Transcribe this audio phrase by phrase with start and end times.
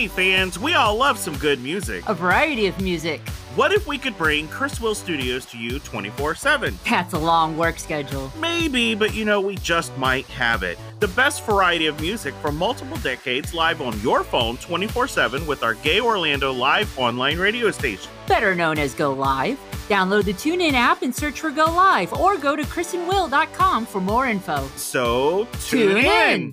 [0.00, 2.08] Hey fans, we all love some good music.
[2.08, 3.20] A variety of music.
[3.54, 6.78] What if we could bring Chris Will Studios to you 24 7?
[6.88, 8.32] That's a long work schedule.
[8.40, 10.78] Maybe, but you know, we just might have it.
[11.00, 15.62] The best variety of music from multiple decades live on your phone 24 7 with
[15.62, 18.10] our Gay Orlando live online radio station.
[18.26, 19.58] Better known as Go Live.
[19.90, 24.26] Download the TuneIn app and search for Go Live or go to chrisandwill.com for more
[24.26, 24.66] info.
[24.76, 26.42] So, tune, Tune in.
[26.44, 26.52] in.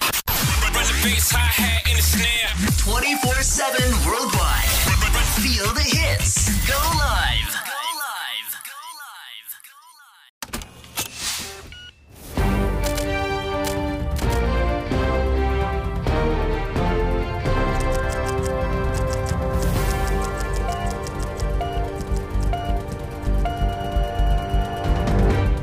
[2.87, 4.63] 24 7 worldwide.
[5.43, 6.49] Feel the hits.
[6.65, 7.51] Go live.
[7.67, 8.49] Go live.
[8.63, 9.49] Go live.
[9.67, 9.77] Go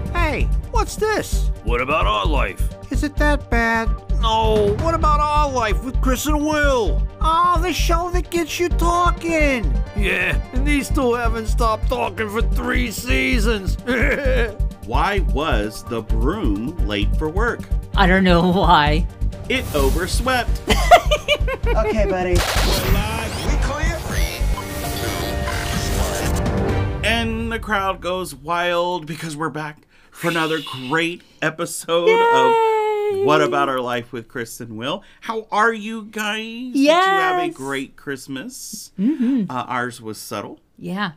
[0.02, 0.12] live.
[0.12, 1.50] Hey, what's this?
[1.64, 2.60] What about our life?
[2.92, 4.03] Is it that bad?
[4.24, 7.06] No, what about our life with Chris and Will?
[7.20, 9.70] Oh, the show that gets you talking.
[9.98, 13.76] Yeah, and these two haven't stopped talking for three seasons.
[14.86, 17.60] Why was the broom late for work?
[17.94, 19.06] I don't know why.
[19.50, 20.62] It overswept.
[21.66, 22.36] Okay, buddy.
[27.04, 32.83] and the crowd goes wild because we're back for another great episode of
[33.24, 35.02] What About Our Life with Chris and Will.
[35.22, 36.42] How are you guys?
[36.72, 38.92] Did you have a great Christmas?
[38.98, 40.60] Uh, ours was subtle.
[40.78, 41.12] Yeah.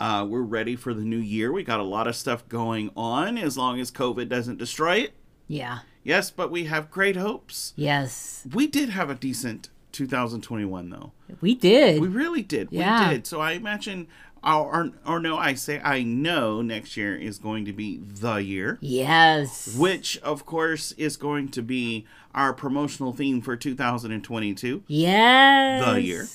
[0.00, 1.52] Uh, we're ready for the new year.
[1.52, 5.14] We got a lot of stuff going on as long as COVID doesn't destroy it.
[5.46, 5.80] Yeah.
[6.02, 7.72] Yes, but we have great hopes.
[7.76, 8.46] Yes.
[8.52, 11.12] We did have a decent 2021 though.
[11.40, 12.00] We did.
[12.00, 12.68] We really did.
[12.72, 13.08] Yeah.
[13.08, 13.26] We did.
[13.26, 14.08] So I imagine,
[14.44, 18.78] or, or, no, I say I know next year is going to be the year,
[18.82, 19.74] yes.
[19.74, 24.82] which of course is going to be our promotional theme for 2022.
[24.86, 25.84] Yes.
[25.86, 26.28] The year.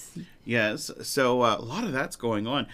[0.43, 0.89] Yes.
[1.03, 2.65] So uh, a lot of that's going on.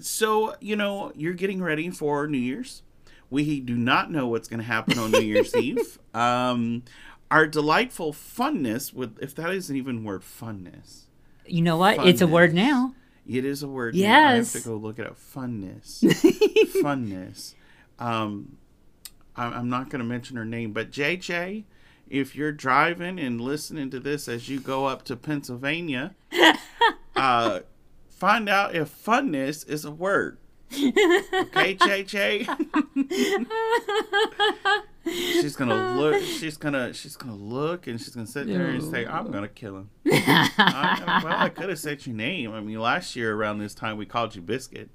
[0.00, 2.82] So, you know, you're getting ready for New Year's.
[3.30, 5.98] We do not know what's going to happen on New Year's Eve.
[6.14, 6.84] Um,
[7.30, 11.02] our delightful funness, with if that isn't even word, funness.
[11.44, 12.06] You know what?
[12.06, 12.94] It's a word now.
[13.28, 13.94] It is a word.
[13.94, 14.00] now.
[14.00, 14.52] I have Yes.
[14.54, 15.16] to go look it up.
[15.16, 16.02] Funness.
[16.82, 17.54] Funness.
[17.98, 18.56] Um,
[19.36, 21.64] I'm, I'm not going to mention her name, but JJ,
[22.08, 26.14] if you're driving and listening to this as you go up to Pennsylvania,
[27.16, 27.60] uh,
[28.08, 30.38] find out if funness is a word.
[30.72, 32.46] Okay, JJ.
[35.10, 36.22] She's gonna look.
[36.38, 36.92] She's gonna.
[36.92, 41.20] She's gonna look, and she's gonna sit there and say, "I'm gonna kill him." I,
[41.24, 42.52] well, I could have said your name.
[42.52, 44.90] I mean, last year around this time we called you Biscuit.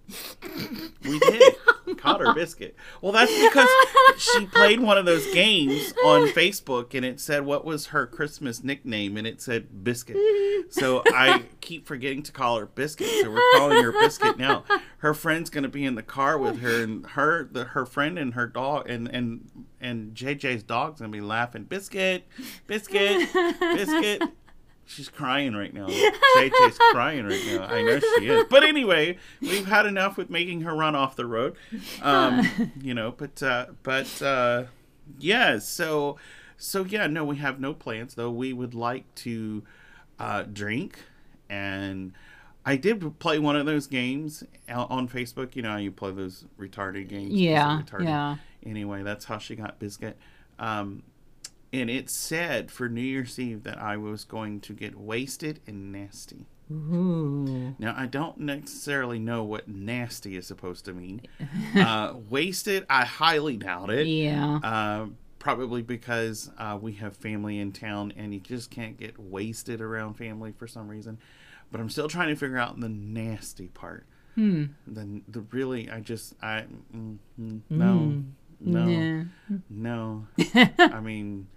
[1.04, 1.56] We did.
[1.98, 2.76] called her Biscuit.
[3.02, 3.70] Well, that's because
[4.18, 8.64] she played one of those games on Facebook and it said what was her Christmas
[8.64, 10.18] nickname and it said Biscuit.
[10.70, 13.08] So I keep forgetting to call her Biscuit.
[13.22, 14.64] So we're calling her Biscuit now.
[14.98, 18.34] Her friend's gonna be in the car with her and her the her friend and
[18.34, 19.50] her dog and and
[19.84, 21.66] and JJ's dog's gonna be laughing.
[21.66, 22.24] Biscuit,
[22.66, 23.30] Biscuit,
[23.60, 24.24] Biscuit.
[24.86, 25.88] She's crying right now.
[25.88, 27.66] JJ's crying right now.
[27.66, 28.46] I know she is.
[28.50, 31.56] But anyway, we've had enough with making her run off the road.
[32.02, 34.66] Um, you know, but uh, but uh,
[35.20, 35.60] yeah.
[35.60, 36.18] So
[36.58, 37.08] so yeah.
[37.08, 38.30] No, we have no plans though.
[38.30, 39.64] We would like to
[40.20, 41.00] uh, drink,
[41.50, 42.12] and
[42.66, 45.56] I did play one of those games on Facebook.
[45.56, 47.32] You know, how you play those retarded games.
[47.32, 48.04] Yeah, retarded.
[48.04, 48.36] yeah.
[48.66, 50.18] Anyway, that's how she got biscuit.
[50.60, 51.04] Um,
[51.72, 55.92] and it said for New Year's Eve that I was going to get wasted and
[55.92, 56.46] nasty.
[56.72, 57.76] Ooh.
[57.78, 61.22] Now I don't necessarily know what nasty is supposed to mean.
[61.76, 64.08] uh, wasted, I highly doubt it.
[64.08, 64.60] Yeah.
[64.64, 65.08] Uh,
[65.40, 70.14] probably because uh, we have family in town, and you just can't get wasted around
[70.14, 71.18] family for some reason.
[71.72, 74.06] But I'm still trying to figure out the nasty part.
[74.36, 74.66] Hmm.
[74.88, 78.24] The the really, I just I mm, mm, no
[78.64, 79.26] no
[79.70, 80.28] no.
[80.80, 81.48] I mean,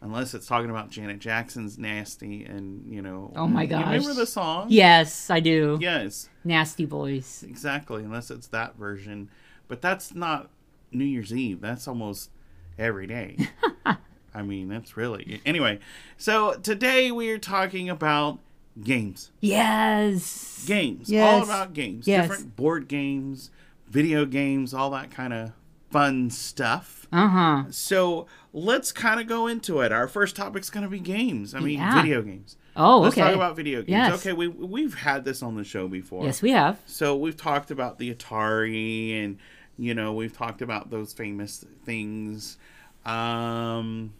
[0.00, 3.32] unless it's talking about Janet Jackson's nasty, and you know.
[3.36, 3.84] Oh my You gosh.
[3.86, 4.66] remember the song?
[4.70, 5.78] Yes, I do.
[5.80, 6.28] Yes.
[6.44, 7.44] Nasty boys.
[7.48, 9.30] Exactly, unless it's that version.
[9.68, 10.50] But that's not
[10.92, 11.60] New Year's Eve.
[11.60, 12.30] That's almost
[12.78, 13.36] every day.
[14.34, 15.40] I mean, that's really.
[15.46, 15.78] Anyway,
[16.16, 18.40] so today we are talking about
[18.82, 19.30] games.
[19.40, 20.64] Yes.
[20.66, 21.08] Games.
[21.08, 21.32] Yes.
[21.32, 22.06] All about games.
[22.06, 22.28] Yes.
[22.28, 23.50] Different board games,
[23.88, 25.52] video games, all that kind of
[25.94, 27.06] fun stuff.
[27.12, 27.64] Uh huh.
[27.70, 29.92] So let's kind of go into it.
[29.92, 31.54] Our first topic's going to be games.
[31.54, 32.02] I mean, Yeah.
[32.02, 32.56] video games.
[32.76, 33.22] Oh, Let's okay.
[33.28, 33.88] talk about video games.
[33.90, 34.14] Yes.
[34.20, 36.24] Okay, we, we've had this on the show before.
[36.24, 36.80] Yes, we have.
[36.86, 39.38] So we've talked about the Atari and
[39.78, 42.58] you know, we've talked about those famous things.
[43.06, 44.12] Um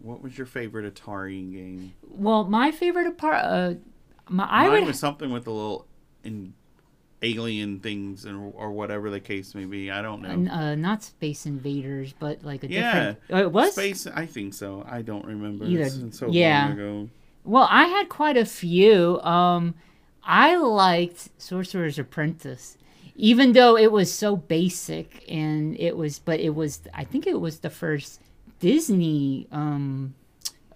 [0.00, 1.94] what was your favorite Atari game?
[2.08, 3.74] Well, my favorite part, uh,
[4.28, 4.86] My, I Mine would.
[4.88, 5.86] was something with a little
[6.22, 6.54] in
[7.24, 9.90] alien things and or whatever the case may be.
[9.90, 10.52] I don't know.
[10.52, 13.18] uh, not Space Invaders, but like a yeah, different.
[13.30, 14.06] Oh, it was space.
[14.06, 14.84] I think so.
[14.88, 15.64] I don't remember.
[15.64, 16.64] Either- It's so yeah.
[16.68, 17.08] long ago.
[17.44, 19.20] Well, I had quite a few.
[19.20, 19.74] Um,
[20.22, 22.78] I liked Sorcerer's Apprentice,
[23.16, 26.80] even though it was so basic and it was, but it was.
[26.94, 28.20] I think it was the first
[28.60, 30.14] Disney um,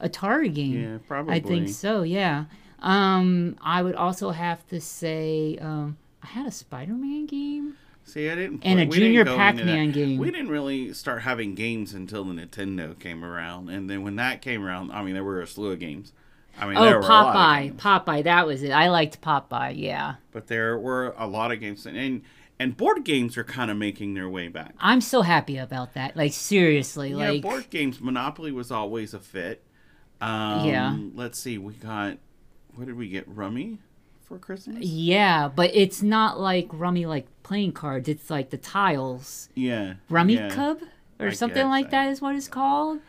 [0.00, 0.80] Atari game.
[0.82, 1.34] Yeah, probably.
[1.36, 2.02] I think so.
[2.02, 2.44] Yeah.
[2.80, 7.74] Um, I would also have to say um, I had a Spider-Man game.
[8.04, 8.64] See, I didn't.
[8.64, 10.18] And a we Junior Pac-Man game.
[10.18, 14.40] We didn't really start having games until the Nintendo came around, and then when that
[14.40, 16.12] came around, I mean, there were a slew of games.
[16.58, 17.36] I mean, Oh, there were a lot
[17.66, 18.04] of Popeye.
[18.04, 18.24] Popeye.
[18.24, 18.70] That was it.
[18.70, 19.74] I liked Popeye.
[19.76, 20.14] Yeah.
[20.32, 22.22] but there were a lot of games, and
[22.58, 24.74] and board games are kind of making their way back.
[24.80, 26.16] I'm so happy about that.
[26.16, 28.00] Like seriously, Yeah, like board games.
[28.00, 29.62] Monopoly was always a fit.
[30.20, 30.96] Um, Yeah.
[31.14, 31.58] Let's see.
[31.58, 32.16] We got.
[32.74, 33.28] What did we get?
[33.28, 33.78] Rummy
[34.28, 34.84] for Christmas.
[34.84, 38.08] Yeah, but it's not like rummy like playing cards.
[38.08, 39.48] It's like the tiles.
[39.54, 39.94] Yeah.
[40.10, 40.50] Rummy yeah.
[40.50, 40.82] Cub
[41.18, 42.96] or I something like I- that is what it's called.
[42.98, 43.02] We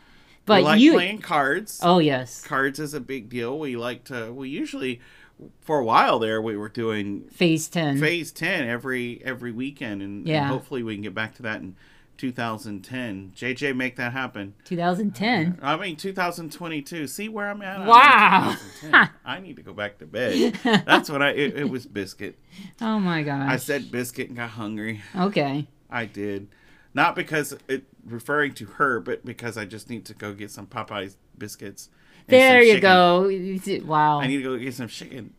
[0.46, 1.80] But like you playing cards.
[1.82, 2.42] Oh yes.
[2.44, 3.58] Cards is a big deal.
[3.58, 4.32] We like to.
[4.32, 5.00] We usually,
[5.60, 8.00] for a while there, we were doing Phase 10.
[8.00, 10.48] phase 10 every every weekend and, and Yeah.
[10.48, 11.76] hopefully we can get back to that in
[12.20, 15.58] 2010 jj make that happen 2010.
[15.62, 18.54] i mean 2022 see where i'm at Wow.
[18.82, 19.10] 2010.
[19.24, 22.38] i need to go back to bed that's what i it, it was biscuit
[22.80, 23.48] Oh my god.
[23.50, 25.66] i said biscuit and got hungry Okay.
[25.88, 26.48] i did
[26.92, 30.66] not because it referring to her but because i just need to go get some
[30.66, 31.88] popeyes biscuits
[32.26, 32.82] There you chicken.
[33.80, 33.86] go.
[33.86, 34.20] Wow.
[34.20, 35.32] i need to go get some chicken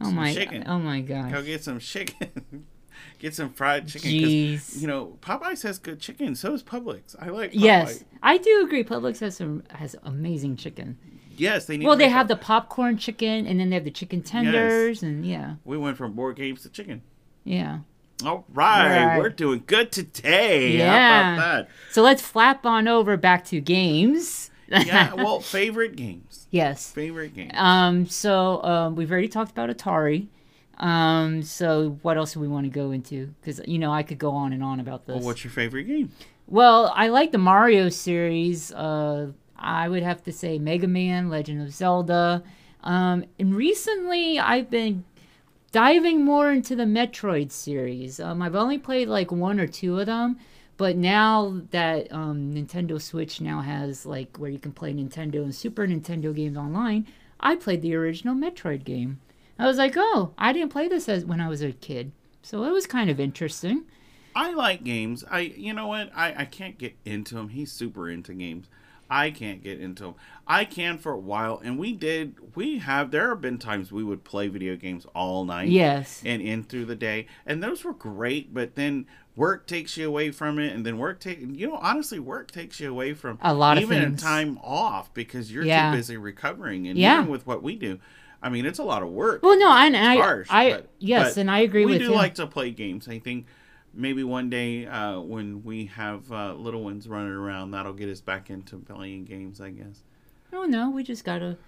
[0.00, 0.62] oh some my chicken.
[0.68, 1.32] Oh my god.
[1.32, 2.64] Go get some chicken.
[3.18, 4.10] get some fried chicken.
[4.10, 4.80] Jeez.
[4.80, 6.34] You know, Popeyes has good chicken.
[6.34, 7.14] So does Publix.
[7.20, 7.60] I like Popeyes.
[7.60, 8.84] Yes, I do agree.
[8.84, 10.98] Publix has some has amazing chicken.
[11.36, 14.22] Yes, they need Well, they have the popcorn chicken, and then they have the chicken
[14.22, 17.02] tenders, and yeah, We went from board games to chicken.
[17.44, 17.80] yeah.
[18.26, 19.18] All right, Right.
[19.18, 20.76] we're doing good today.
[20.78, 21.22] Yeah.
[21.22, 24.50] How about So let's flap on over back to games.
[24.66, 25.14] Yeah.
[25.16, 26.48] Well, favorite games.
[26.50, 26.90] yes.
[26.90, 27.52] Favorite games.
[27.54, 28.06] Um.
[28.06, 30.26] So um, we've already talked about Atari.
[30.78, 31.42] Um.
[31.42, 33.34] So what else do we want to go into?
[33.40, 35.16] Because you know I could go on and on about this.
[35.16, 36.12] well, what's your favorite game?
[36.46, 38.72] Well, I like the Mario series.
[38.72, 42.42] Uh, I would have to say Mega Man, Legend of Zelda.
[42.82, 45.04] Um, and recently, I've been
[45.72, 48.20] diving more into the Metroid series.
[48.20, 50.38] Um, I've only played like one or two of them,
[50.76, 55.54] but now that um, Nintendo Switch now has like where you can play Nintendo and
[55.54, 57.06] Super Nintendo games online,
[57.40, 59.20] I played the original Metroid game.
[59.58, 62.12] I was like, oh, I didn't play this as when I was a kid,
[62.42, 63.84] so it was kind of interesting.
[64.34, 65.24] I like games.
[65.28, 66.10] I, you know what?
[66.14, 67.48] I, I can't get into him.
[67.48, 68.68] He's super into games.
[69.10, 70.14] I can't get into him.
[70.46, 72.36] I can for a while, and we did.
[72.54, 73.10] We have.
[73.10, 75.68] There have been times we would play video games all night.
[75.70, 76.22] Yes.
[76.26, 78.52] And in through the day, and those were great.
[78.52, 81.40] But then work takes you away from it, and then work take.
[81.40, 84.22] You know, honestly, work takes you away from A lot of even things.
[84.22, 85.90] time off because you're Yeah.
[85.90, 86.86] too busy recovering.
[86.86, 87.20] And Yeah.
[87.20, 87.98] even with what we do,
[88.42, 90.48] I mean, it's a lot of work Well, no, I, and I, harsh.
[90.50, 91.98] I, but- yes, but and I agree with you.
[91.98, 92.18] we with do you.
[92.18, 93.08] like to play games.
[93.08, 93.46] I think
[93.92, 98.20] maybe one day uh, when we have uh, little ones running around, that'll get us
[98.20, 99.60] back into playing games.
[99.60, 100.02] I guess.
[100.52, 101.58] oh no, we just gotta,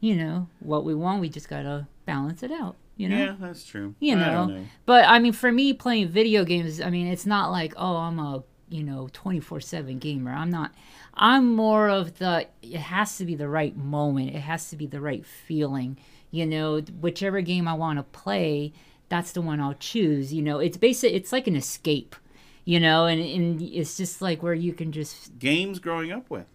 [0.00, 1.20] you know, what we want.
[1.20, 2.76] We just gotta balance it out.
[2.96, 3.16] You know.
[3.16, 3.94] Yeah, that's true.
[4.00, 4.46] You know.
[4.46, 4.64] know.
[4.84, 8.18] But I mean, for me, playing video games, I mean, it's not like oh, I'm
[8.18, 10.32] a you know 24 seven gamer.
[10.32, 10.72] I'm not.
[11.14, 12.46] I'm more of the.
[12.62, 14.30] It has to be the right moment.
[14.30, 15.98] It has to be the right feeling.
[16.30, 18.72] You know, whichever game I want to play,
[19.08, 20.32] that's the one I'll choose.
[20.32, 21.12] You know, it's basic.
[21.12, 22.16] It's like an escape.
[22.64, 26.46] You know, and, and it's just like where you can just Games growing up with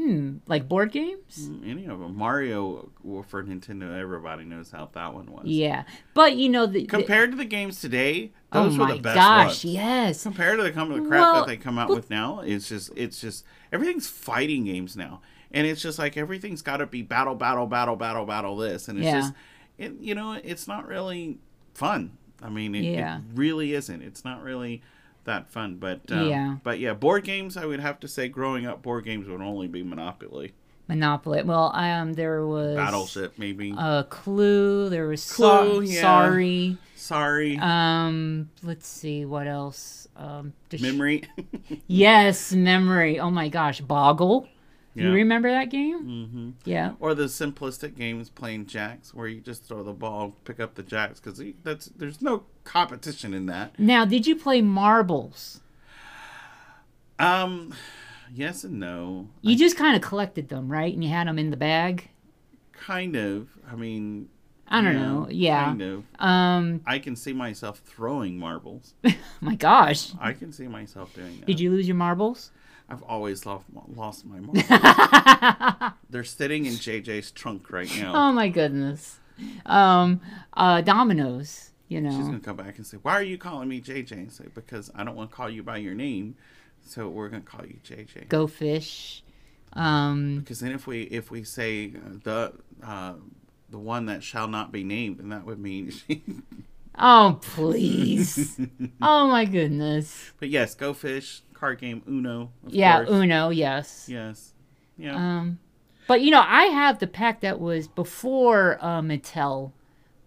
[0.00, 1.48] Hmm, like board games.
[1.50, 2.16] Mm, any of them.
[2.16, 2.90] Mario
[3.28, 5.42] for Nintendo, everybody knows how that one was.
[5.44, 8.94] Yeah, but you know the, the- Compared to the games today, oh those were my
[8.94, 9.64] the best gosh, ones.
[9.66, 10.22] yes.
[10.22, 13.20] compared to the, the crap Well, that they come out with now, it's just it's
[13.20, 17.66] just everything's fighting games now, and it's just like everything's got to be battle, battle,
[17.66, 18.56] battle, battle, battle.
[18.56, 19.20] This and it's Yeah.
[19.20, 19.34] just,
[19.76, 21.38] it, you know, it's not really
[21.74, 22.16] fun.
[22.42, 23.18] I mean, it, Yeah.
[23.18, 24.00] it really isn't.
[24.00, 24.80] It's not really
[25.24, 25.76] that fun.
[25.76, 26.56] But um, Yeah.
[26.62, 27.56] but yeah, board games.
[27.56, 30.52] I would have to say, growing up, board games would only be Monopoly,
[30.88, 31.42] Monopoly.
[31.42, 33.74] Well, um, there was Battleship, maybe.
[33.76, 34.88] Uh, Clue.
[34.88, 36.00] There was Clue, So- yeah.
[36.00, 36.76] Sorry.
[36.96, 40.06] Sorry, Um, let's see what else.
[40.16, 41.24] Um, memory.
[41.86, 43.18] Yes, memory.
[43.18, 44.46] Oh my gosh, Boggle.
[44.94, 46.02] You remember that game?
[46.04, 46.50] Mm-hmm.
[46.66, 46.92] Yeah.
[47.00, 50.82] Or the simplistic games playing jacks, where you just throw the ball, pick up the
[50.82, 53.76] jacks, because that's there's no competition in that.
[53.78, 55.60] Now, did you play marbles?
[57.18, 57.74] Um,
[58.32, 59.28] yes and no.
[59.42, 60.92] You just kind of collected them, right?
[60.94, 62.08] And you had them in the bag.
[62.72, 63.48] Kind of.
[63.70, 64.28] I mean,
[64.68, 65.26] I don't know.
[65.28, 65.64] Yeah.
[65.64, 66.04] Kind of.
[66.20, 66.80] Um.
[66.86, 68.94] I can see myself throwing marbles.
[69.40, 70.12] My gosh.
[70.20, 71.46] I can see myself doing that.
[71.46, 72.52] Did you lose your marbles?
[72.88, 75.92] I've always lost, lost my marbles.
[76.10, 78.12] They're sitting in JJ's trunk right now.
[78.16, 79.20] Oh my goodness.
[79.64, 80.20] Um.
[80.52, 80.80] Uh.
[80.80, 81.69] Dominoes.
[81.90, 84.32] You know, She's gonna come back and say, "Why are you calling me JJ?" And
[84.32, 86.36] say, "Because I don't want to call you by your name,
[86.86, 89.24] so we're gonna call you JJ." Go fish.
[89.72, 90.38] Um.
[90.38, 92.52] Because then if we if we say uh, the
[92.84, 93.14] uh,
[93.70, 95.92] the one that shall not be named, then that would mean.
[96.06, 96.22] She...
[96.98, 98.60] Oh please.
[99.02, 100.32] oh my goodness.
[100.38, 102.52] but yes, go fish card game Uno.
[102.66, 103.04] Of Yeah.
[103.04, 103.10] course.
[103.10, 103.50] Uno.
[103.50, 104.06] Yes.
[104.08, 104.52] Yes.
[104.96, 105.16] Yeah.
[105.16, 105.58] Um.
[106.06, 109.72] But you know, I have the pack that was before uh, Mattel,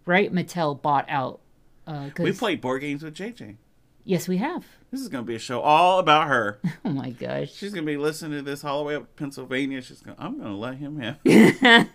[0.05, 0.33] right?
[0.33, 1.39] Mattel bought out.
[1.85, 3.57] Uh, we played board games with JJ.
[4.05, 4.65] Yes, we have.
[4.91, 6.59] This is gonna be a show all about her.
[6.85, 7.53] Oh my gosh.
[7.53, 9.81] She's gonna be listening to this all the way up to Pennsylvania.
[9.81, 10.17] She's gonna.
[10.19, 11.17] I'm gonna let him have.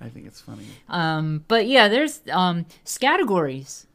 [0.00, 0.66] I think it's funny.
[0.88, 1.44] Um.
[1.48, 2.66] But yeah, there's um
[3.00, 3.86] categories.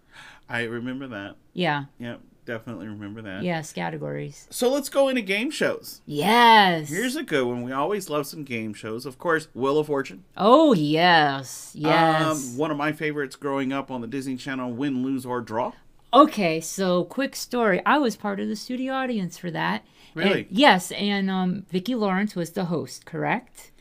[0.50, 1.36] I remember that.
[1.53, 1.86] Yeah.
[2.00, 3.44] Yep, definitely remember that.
[3.44, 4.48] Yes, categories.
[4.50, 6.01] So let's go into game shows.
[6.06, 6.89] Yes.
[6.89, 7.62] Here's a good one.
[7.62, 9.06] We always love some game shows.
[9.06, 10.24] Of course, Wheel of Fortune.
[10.36, 11.72] Oh yes.
[11.75, 12.25] Yes.
[12.25, 15.74] Um, one of my favorites growing up on the Disney Channel, Win, Lose, or Draw.
[16.13, 17.82] Okay, so quick story.
[17.86, 19.84] I was part of the studio audience for that.
[20.16, 20.42] Really?
[20.48, 23.72] And- yes, and um, Vicki Lawrence was the host, correct?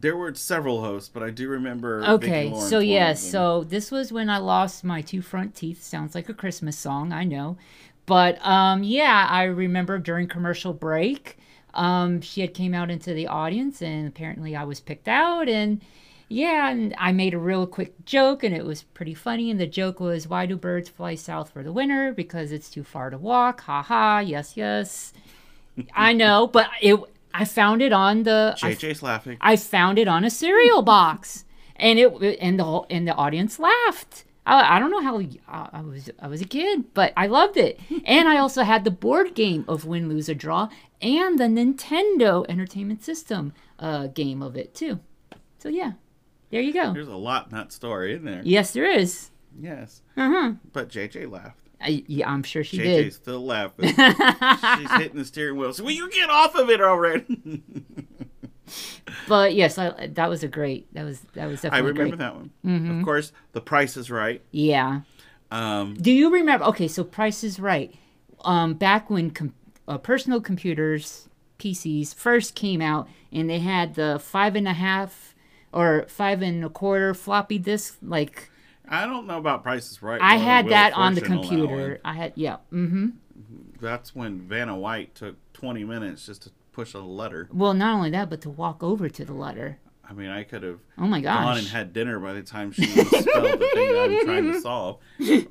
[0.00, 2.04] There were several hosts, but I do remember.
[2.04, 3.30] Okay, so one of yes, them.
[3.30, 5.82] so this was when I lost my two front teeth.
[5.82, 7.56] Sounds like a Christmas song, I know.
[8.04, 11.38] But um, yeah, I remember during commercial break,
[11.74, 15.80] um, she had came out into the audience, and apparently I was picked out, and
[16.28, 19.50] yeah, and I made a real quick joke, and it was pretty funny.
[19.50, 22.12] And the joke was, "Why do birds fly south for the winter?
[22.12, 24.18] Because it's too far to walk." Ha ha.
[24.20, 25.12] Yes, yes.
[25.94, 26.98] I know, but it.
[27.40, 28.56] I found it on the.
[28.62, 29.38] I JJ's laughing.
[29.40, 31.44] I found it on a cereal box,
[31.76, 34.24] and it and the whole, and the audience laughed.
[34.46, 37.56] I, I don't know how I, I was I was a kid, but I loved
[37.56, 37.80] it.
[38.06, 40.68] And I also had the board game of Win, Lose, or Draw,
[41.02, 45.00] and the Nintendo Entertainment System uh, game of it too.
[45.58, 45.92] So yeah,
[46.50, 46.92] there you go.
[46.92, 48.42] There's a lot in that story, isn't there?
[48.44, 49.30] Yes, there is.
[49.58, 50.02] Yes.
[50.16, 50.52] Uh huh.
[50.72, 51.65] But JJ laughed.
[51.80, 53.12] I, yeah, I'm sure she JJ's did.
[53.14, 53.88] still laughing.
[53.88, 53.96] She's
[54.98, 55.72] hitting the steering wheel.
[55.72, 57.62] So, will you get off of it already?
[59.28, 60.92] But yes, I, that was a great.
[60.94, 62.18] That was that was I remember great.
[62.18, 62.50] that one.
[62.64, 62.98] Mm-hmm.
[62.98, 64.42] Of course, The Price is Right.
[64.50, 65.02] Yeah.
[65.52, 66.64] Um, Do you remember?
[66.66, 67.94] Okay, so Price is Right.
[68.44, 69.54] Um, back when com-
[69.86, 71.28] uh, personal computers,
[71.60, 75.34] PCs, first came out, and they had the five and a half
[75.72, 77.98] or five and a quarter floppy disk.
[78.02, 78.50] Like
[78.88, 80.20] I don't know about Price is Right.
[80.20, 82.00] I had that on the computer.
[82.04, 82.56] I had yeah.
[82.72, 83.08] Mm-hmm.
[83.80, 87.48] That's when Vanna White took 20 minutes just to push a letter.
[87.52, 89.78] Well, not only that, but to walk over to the letter.
[90.08, 91.44] I mean, I could have Oh my gosh.
[91.44, 94.60] gone and had dinner by the time she spelled the thing that I'm trying to
[94.60, 94.98] solve.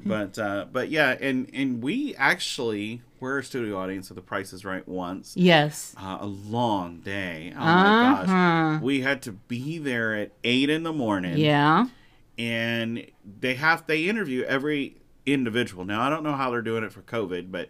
[0.06, 4.54] But uh, but yeah, and and we actually were a studio audience of The Price
[4.54, 5.34] is Right once.
[5.36, 5.94] yes.
[6.00, 7.52] Uh, a long day.
[7.54, 8.26] Oh my Uh-huh.
[8.26, 8.82] gosh.
[8.82, 11.38] We had to be there at eight in the morning.
[11.38, 11.88] Yeah.
[12.38, 13.06] And
[13.40, 15.86] they have they interview every individual.
[15.86, 17.70] Now I don't know how they're doing it for COVID, but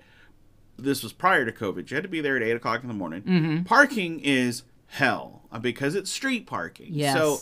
[0.78, 1.90] this was prior to COVID.
[1.90, 3.22] You had to be there at eight o'clock in the morning.
[3.22, 3.64] Mm-hmm.
[3.64, 6.90] Parking is hell uh, because it's street parking.
[6.92, 7.16] Yes.
[7.16, 7.40] So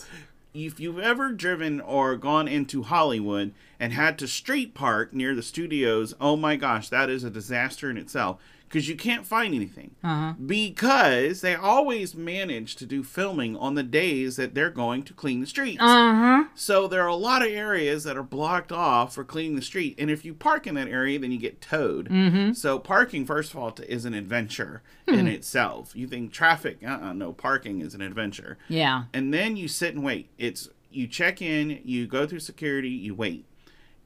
[0.52, 5.42] if you've ever driven or gone into Hollywood and had to street park near the
[5.42, 8.40] studios, oh my gosh, that is a disaster in itself
[8.74, 9.94] because you can't find anything.
[10.02, 10.32] Uh-huh.
[10.44, 15.40] Because they always manage to do filming on the days that they're going to clean
[15.40, 15.80] the streets.
[15.80, 16.44] Uh huh.
[16.56, 19.94] So there are a lot of areas that are blocked off for cleaning the street,
[19.96, 22.08] and if you park in that area, then you get towed.
[22.08, 22.54] Mm-hmm.
[22.54, 25.94] So parking, first of all, is an adventure in itself.
[25.94, 26.78] You think traffic?
[26.84, 28.58] Uh-uh, no, parking is an adventure.
[28.68, 29.04] Yeah.
[29.12, 30.30] And then you sit and wait.
[30.36, 33.46] It's you check in, you go through security, you wait,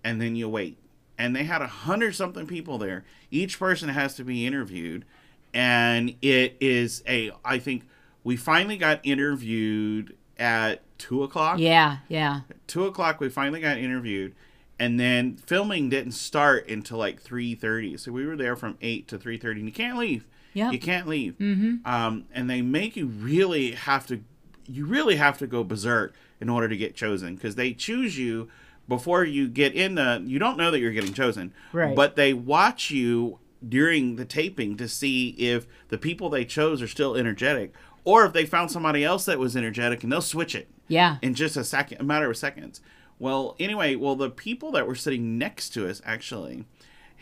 [0.05, 0.77] and then you wait.
[1.19, 3.05] And they had a hundred something people there.
[3.31, 5.05] Each person has to be interviewed,
[5.53, 7.33] and it is a.
[7.45, 7.89] I think
[8.23, 11.99] we finally got interviewed at two o'clock Yeah.
[12.09, 12.41] Yeah.
[12.67, 14.35] two o'clock we finally got interviewed
[14.79, 19.19] and then filming didn't start until like 3.30 so we were there from 8 to
[19.19, 20.73] 3.30 and you can't leave Yep.
[20.73, 21.77] you can't leave mm-hmm.
[21.85, 24.21] um, and they make you really have to
[24.67, 28.49] you really have to go berserk in order to get chosen because they choose you
[28.89, 31.95] before you get in the you don't know that you're getting chosen Right.
[31.95, 36.89] but they watch you during the taping to see if the people they chose are
[36.89, 40.69] still energetic or if they found somebody else that was energetic and they'll switch it
[40.87, 41.17] Yeah.
[41.23, 42.81] in just a second, a matter of seconds.
[43.19, 46.65] Well, anyway, well, the people that were sitting next to us actually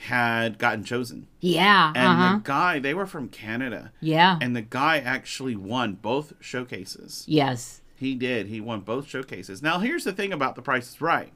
[0.09, 1.89] had gotten chosen, Yeah.
[1.95, 2.33] and Uh huh.
[2.35, 4.39] the guy they were from Canada, Yeah.
[4.43, 7.25] and the guy actually won both showcases.
[7.27, 7.81] yes.
[7.99, 8.49] He did.
[8.49, 9.63] He won both showcases.
[9.63, 11.33] Now, here's the thing about The Price is Right.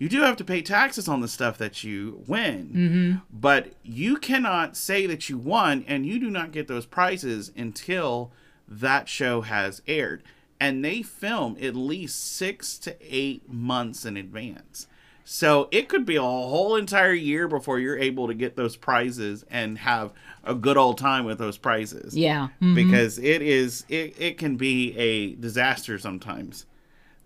[0.00, 3.12] You do have to pay taxes on the stuff that you win, Mm-hmm.
[3.38, 8.32] but you cannot say that you won and you do not get those prizes until
[8.66, 10.22] that show has aired.
[10.58, 14.86] And they film at least six to eight months in advance.
[15.24, 19.44] So it could be a whole entire year before you're able to get those prizes
[19.50, 20.12] and have
[20.44, 22.48] a good old time with those prizes Yeah.
[22.62, 22.74] Mhm.
[22.74, 26.64] because it is it, it can be a disaster sometimes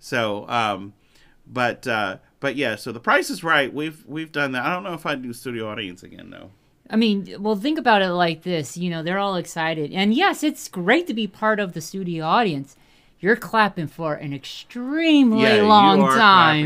[0.01, 0.93] so um
[1.47, 4.83] but uh but yeah so the price is right we've we've done that i don't
[4.83, 6.51] know if i'd do studio audience again though
[6.91, 8.77] I mean, well, think about it like this.
[8.77, 9.91] You know, they're all excited.
[9.91, 12.77] And yes, it's great to be part of the studio audience.
[13.21, 16.17] You're clapping for an extremely long you time.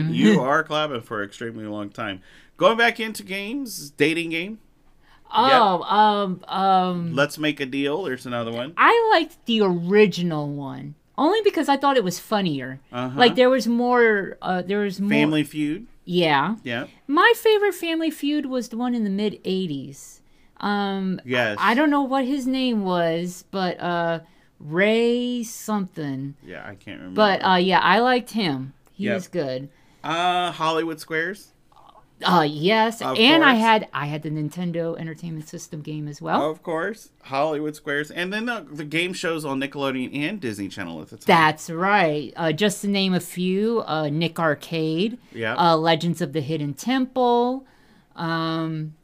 [0.07, 0.15] clapping.
[0.15, 2.21] you are clapping for an extremely long time
[2.57, 4.59] going back into games dating game
[5.33, 10.97] oh, um, um, let's make a deal there's another one I liked the original one
[11.19, 12.81] only because I thought it was funnier.
[12.93, 13.19] Uh-huh.
[13.19, 14.39] Like there was more.
[14.41, 15.11] Uh, there was more.
[15.11, 16.57] family feud Yeah.
[16.65, 20.21] yeah My favorite Family Feud was the one in the mid '80s.
[20.61, 24.21] Um, yes I don't know what his name was, but uh,
[24.59, 26.35] Ray something.
[26.45, 28.73] yeah i can't remember But uh, yeah, I liked him.
[28.93, 29.15] He Yep.
[29.15, 29.69] was good.
[30.05, 31.53] uh hollywood squares
[32.25, 36.51] Uh, yes, Of and I had I had the Nintendo Entertainment System game as well.
[36.51, 41.01] Of course, Hollywood Squares, and then the, the game shows on Nickelodeon and Disney Channel
[41.01, 41.25] at the time.
[41.27, 42.33] That's right.
[42.37, 45.55] Uh, just to name a few: uh, Nick Arcade, Yeah.
[45.57, 47.65] uh, Legends of the Hidden Temple.
[48.17, 48.95] Um,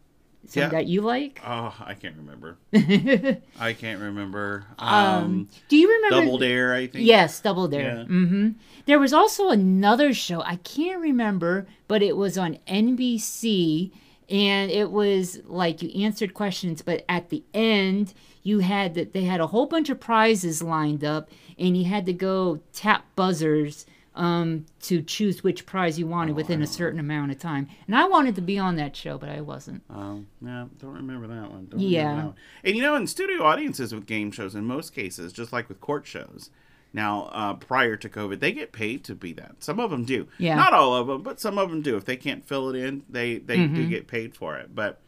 [0.55, 0.69] some Yeah.
[0.71, 1.41] that you like?
[1.47, 2.57] oh, I can't remember.
[3.61, 4.65] I can't remember.
[4.79, 6.25] Um, Um, do you remember?
[6.25, 7.05] Double Dare, I think.
[7.07, 7.99] Yes, Double Dare.
[7.99, 8.05] Yeah.
[8.05, 8.49] hmm
[8.87, 13.91] There was also another show I can't remember, but it was on NBC,
[14.31, 19.25] and it was like you answered questions, but at the end you had that they
[19.25, 23.87] had a whole bunch of prizes lined up, and you had to go tap buzzers
[24.17, 27.69] um, to choose which prize you wanted within a certain amount of time.
[27.87, 29.83] And I wanted to be on that show, but I wasn't.
[29.91, 31.67] Um, no, don't remember that one.
[31.71, 32.15] Don't Yeah.
[32.15, 32.35] That one.
[32.63, 35.81] And you know, in studio audiences with game shows, in most cases, just like with
[35.81, 36.51] court shows,
[36.93, 39.57] now uh, prior to COVID, they get paid to be that.
[39.65, 40.29] Some of them do.
[40.39, 40.55] Yeah.
[40.55, 41.97] Not all of them, but some of them do.
[41.97, 43.75] If they can't fill it in, they they Mm-hmm.
[43.75, 44.75] do get paid for it.
[44.77, 45.01] But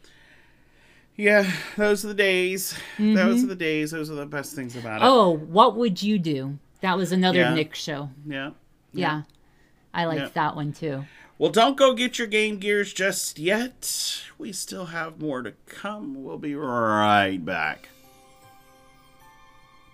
[1.15, 2.75] yeah, those are the days.
[2.99, 3.91] Those are the days.
[3.91, 5.05] Those are the best things about it.
[5.05, 5.07] Mm-hmm.
[5.13, 6.59] Oh, what would you do?
[6.81, 7.53] That was another Yeah.
[7.55, 8.09] Nick show.
[8.27, 8.51] Yeah.
[8.99, 9.21] Yeah.
[9.93, 10.29] I liked Yeah.
[10.33, 11.05] that one too.
[11.39, 14.23] Well, don't go get your Game Gears just yet.
[14.37, 16.23] We still have more to come.
[16.23, 17.89] We'll be right back.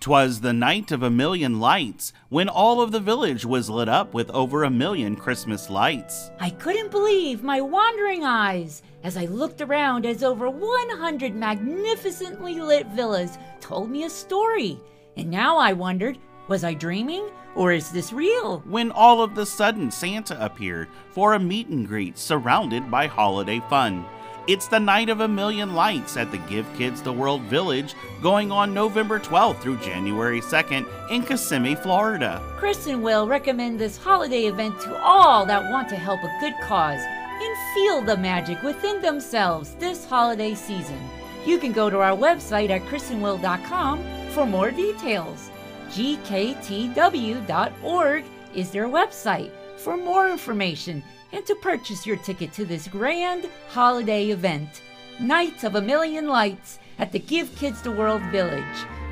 [0.00, 4.12] 'Twas the night of a million lights, when all of the village was lit up
[4.12, 6.30] with over a million Christmas lights.
[6.38, 12.86] I couldn't believe my wandering eyes as I looked around as over 100 magnificently lit
[12.88, 14.78] villas told me a story.
[15.16, 18.60] And now I wondered, was I dreaming or is this real?
[18.60, 23.60] When all of the sudden Santa appeared for a meet and greet surrounded by holiday
[23.68, 24.04] fun.
[24.46, 28.52] It's the night of a million lights at the Give Kids the World Village, going
[28.52, 32.42] on November 12th through January 2nd in Kissimmee, Florida.
[32.58, 36.52] Chris and Will recommend this holiday event to all that want to help a good
[36.62, 41.00] cause and feel the magic within themselves this holiday season.
[41.46, 45.50] You can go to our website at chrisandwill.com for more details.
[45.94, 53.48] GKTW.org is their website for more information and to purchase your ticket to this grand
[53.68, 54.82] holiday event.
[55.20, 58.64] Night of a Million Lights at the Give Kids the World Village,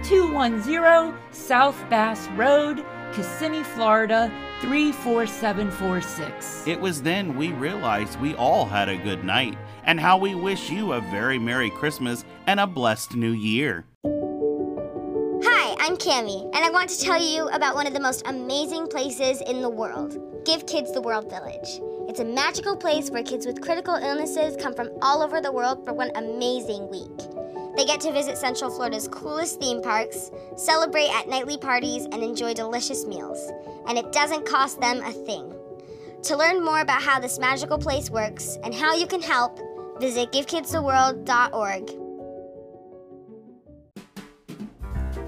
[0.03, 4.29] 210 South Bass Road, Kissimmee, Florida
[4.61, 6.67] 34746.
[6.67, 10.69] It was then we realized we all had a good night and how we wish
[10.69, 13.85] you a very Merry Christmas and a blessed New Year.
[15.85, 19.41] I'm Cami, and I want to tell you about one of the most amazing places
[19.41, 21.81] in the world Give Kids the World Village.
[22.09, 25.85] It's a magical place where kids with critical illnesses come from all over the world
[25.85, 27.11] for one amazing week.
[27.77, 32.55] They get to visit Central Florida's coolest theme parks, celebrate at nightly parties, and enjoy
[32.55, 33.51] delicious meals.
[33.89, 35.53] And it doesn't cost them a thing.
[36.23, 39.59] To learn more about how this magical place works and how you can help,
[39.99, 42.02] visit givekidstheworld.org.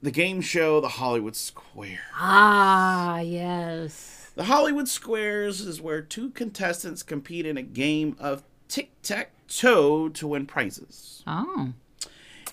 [0.03, 2.01] the game show, the Hollywood Square.
[2.15, 4.31] Ah, yes.
[4.35, 10.09] The Hollywood Squares is where two contestants compete in a game of tic tac toe
[10.11, 11.23] to win prizes.
[11.27, 11.73] Oh,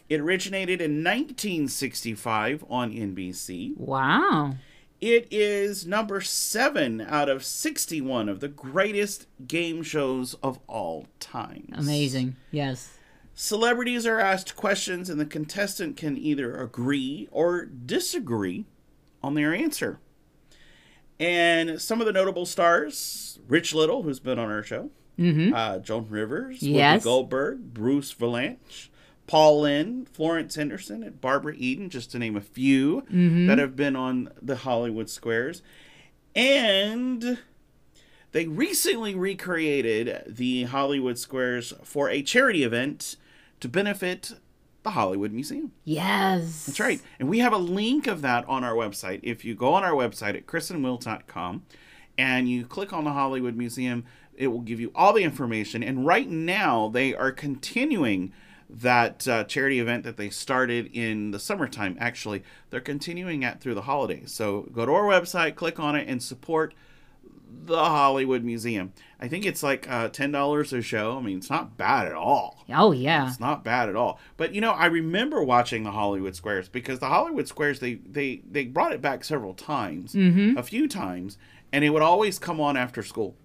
[0.10, 3.78] It originated in 1965 on NBC.
[3.78, 4.56] wow.
[5.02, 11.68] It is number seven out of 61 of the greatest game shows of all time.
[11.74, 12.38] Amazing.
[12.52, 12.98] Yes.
[13.36, 18.66] Celebrities are asked questions, and the contestant can either agree or disagree
[19.24, 20.00] on their answer.
[21.20, 24.90] And some of the notable stars Rich Little, who's been on our show,
[25.54, 27.04] uh, Joan Rivers, Whoopi Yes.
[27.04, 28.90] Goldberg, Bruce Vilanch,
[29.28, 33.04] Paul Lynde, Florence Henderson, and Barbara Eden, just to name a few
[33.48, 35.62] that have been on the Hollywood Squares.
[36.36, 37.38] And
[38.32, 43.16] they recently recreated the Hollywood Squares for a charity event
[43.64, 44.34] to benefit
[44.84, 45.72] the Hollywood Museum.
[45.86, 46.66] Yes.
[46.66, 47.02] That's right.
[47.18, 49.22] And we have a link of that on our website.
[49.24, 51.64] If you go on our website at chrisandwill.com
[52.18, 54.04] and you click on the Hollywood Museum,
[54.36, 55.82] it will give you all the information.
[55.82, 58.34] And right now, they are continuing
[58.70, 61.96] that uh, charity event that they started in the summertime.
[62.02, 64.34] Actually, they're continuing that through the holidays.
[64.34, 66.74] So go to our website, click on it, and support
[67.66, 68.94] the Hollywood Museum.
[69.20, 71.18] I think it's like uh, $10 a show.
[71.18, 72.66] I mean, it's not bad at all.
[72.74, 73.28] Oh, yeah.
[73.28, 74.20] It's not bad at all.
[74.38, 78.42] But you know, I remember watching the Hollywood Squares because the Hollywood Squares they they
[78.50, 80.58] they brought it back several times, Mm-hmm.
[80.58, 81.38] a few times,
[81.72, 83.36] and it would always come on after school.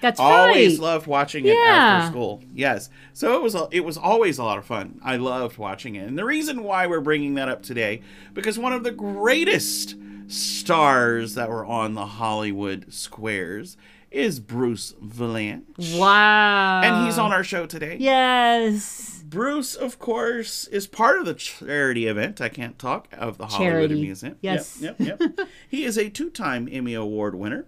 [0.00, 0.82] That's Always right.
[0.84, 1.62] loved watching it Yeah.
[2.02, 2.42] after school.
[2.52, 5.00] Yes, so it was a, it was always a lot of fun.
[5.02, 8.02] I loved watching it, and the reason why we're bringing that up today
[8.34, 9.94] because one of the greatest
[10.28, 13.76] stars that were on the Hollywood Squares
[14.10, 16.80] is Bruce Vilanch, wow.
[16.82, 17.96] and he's on our show today.
[17.98, 19.24] Yes.
[19.26, 22.40] Bruce, of course, is part of the charity event.
[22.40, 24.00] I can't talk of the Hollywood Charity.
[24.00, 24.36] Museum.
[24.40, 24.78] Yes.
[24.80, 25.48] Yep, yep, yep.
[25.68, 27.66] he is a two-time Emmy Award winner.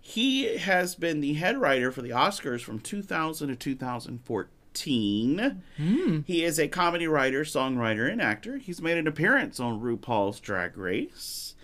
[0.00, 5.62] He has been the head writer for the Oscars from 2000 to 2014.
[5.76, 6.20] Hmm.
[6.26, 8.56] He is a comedy writer, songwriter, and actor.
[8.56, 11.54] He's made an appearance on RuPaul's Drag Race.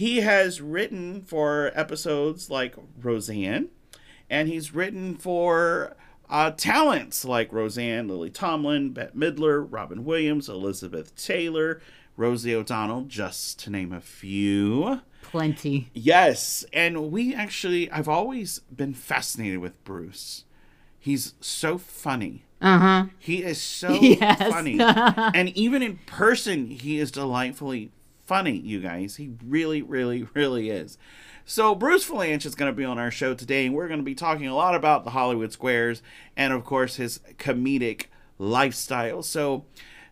[0.00, 3.68] He has written for episodes like Roseanne,
[4.30, 5.94] and he's written for
[6.30, 11.82] uh, talents like Roseanne, Lily Tomlin, Bette Midler, Robin Williams, Elizabeth Taylor,
[12.16, 15.02] Rosie O'Donnell, just to name a few.
[15.20, 15.90] Plenty.
[15.92, 20.44] Yes, and we actually, I've always been fascinated with Bruce.
[20.98, 22.46] He's so funny.
[22.62, 23.04] Uh huh.
[23.18, 24.50] He is so Yes.
[24.50, 24.78] funny.
[24.80, 27.92] and even in person, he is delightfully
[28.30, 29.16] funny, you guys.
[29.16, 30.96] He really, really, really is.
[31.44, 34.04] So, Bruce Vilanch is going to be on our show today, and we're going to
[34.04, 36.00] be talking a lot about the Hollywood Squares
[36.36, 38.04] and, of course, his comedic
[38.38, 39.24] lifestyle.
[39.24, 39.64] So,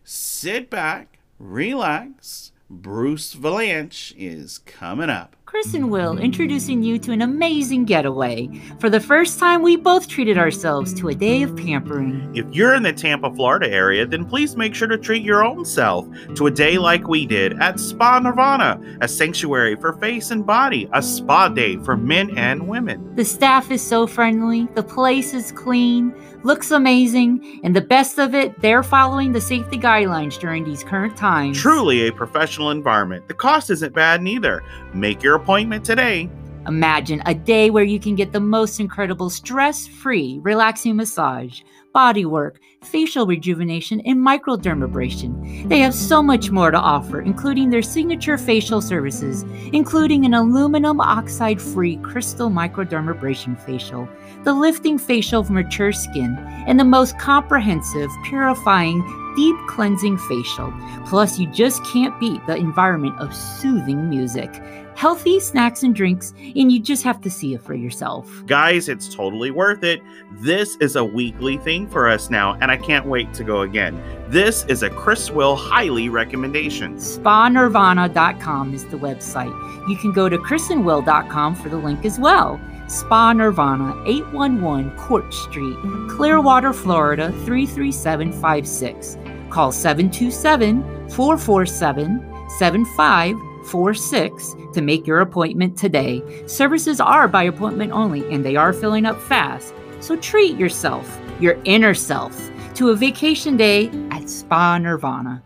[0.03, 2.51] sit back, relax.
[2.69, 5.37] Bruce Vilanch is coming up.
[5.49, 8.47] Chris and Will introducing you to an amazing getaway.
[8.77, 12.31] For the first time, we both treated ourselves to a day of pampering.
[12.35, 15.65] If you're in the Tampa, Florida area, then please make sure to treat your own
[15.65, 20.45] self to a day like we did at Spa Nirvana, a sanctuary for face and
[20.45, 23.15] body, a spa day for men and women.
[23.15, 28.33] The staff is so friendly, the place is clean, looks amazing, and the best of
[28.33, 31.57] it, they're following the safety guidelines during these current times.
[31.57, 33.27] Truly a professional environment.
[33.27, 34.63] The cost isn't bad neither.
[34.93, 36.29] Make your appointment today.
[36.67, 41.61] Imagine a day where you can get the most incredible stress free, relaxing massage,
[41.93, 45.67] body work, facial rejuvenation, and microdermabrasion.
[45.67, 51.01] They have so much more to offer, including their signature facial services, including an aluminum
[51.01, 54.07] oxide free crystal microdermabrasion facial,
[54.43, 59.01] the lifting facial for mature skin, and the most comprehensive, purifying,
[59.35, 60.73] deep cleansing facial.
[61.05, 64.61] Plus, you just can't beat the environment of soothing music.
[64.95, 68.29] Healthy snacks and drinks, and you just have to see it for yourself.
[68.45, 70.01] Guys, it's totally worth it.
[70.41, 74.01] This is a weekly thing for us now, and I can't wait to go again.
[74.27, 76.97] This is a Chris Will highly recommendation.
[76.97, 79.89] SpaNirvana.com is the website.
[79.89, 82.59] You can go to chrisandwill.com for the link as well.
[82.89, 85.77] Spa Nirvana, 811 Court Street,
[86.09, 89.17] Clearwater, Florida 33756.
[89.51, 96.23] Call 727 447 7546 to make your appointment today.
[96.47, 99.73] Services are by appointment only and they are filling up fast.
[99.99, 105.43] So treat yourself, your inner self, to a vacation day at Spa Nirvana.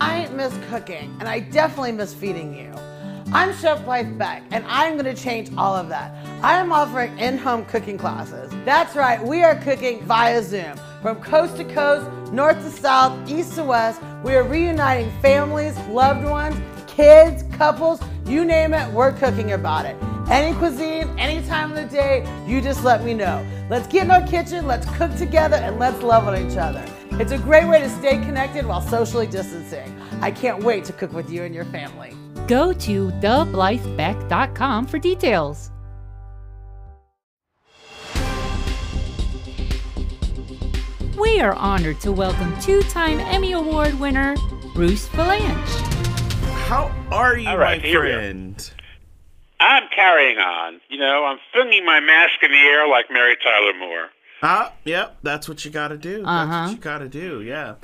[0.00, 2.72] I miss cooking, and I definitely miss feeding you.
[3.32, 6.12] I'm Chef Blythe Beck, and I'm going to change all of that.
[6.42, 8.50] I am offering in home cooking classes.
[8.64, 10.76] That's right, we are cooking via Zoom.
[11.00, 16.24] From coast to coast, north to south, east to west, we are reuniting families, loved
[16.24, 19.94] ones, kids, couples, you name it, we're cooking about it.
[20.28, 23.46] Any cuisine, any time of the day, you just let me know.
[23.70, 26.84] Let's get in our kitchen, let's cook together, and let's love on each other.
[27.12, 29.94] It's a great way to stay connected while socially distancing.
[30.20, 32.16] I can't wait to cook with you and your family.
[32.50, 35.70] Go to theblythebeck.com for details.
[41.18, 44.34] We are honored to welcome two time Emmy Award winner
[44.74, 45.68] Bruce Vilanch.
[46.66, 48.14] How are you, All right, my here we are.
[48.18, 48.70] friend?
[49.60, 50.80] I'm carrying on.
[50.88, 54.08] You know, I'm flinging my mask in the air like Mary Tyler Moore.
[54.42, 56.18] Ah, yep, that's what you got to do.
[56.18, 56.62] That's Uh-huh.
[56.64, 57.42] what you got to do.
[57.42, 57.74] Yeah.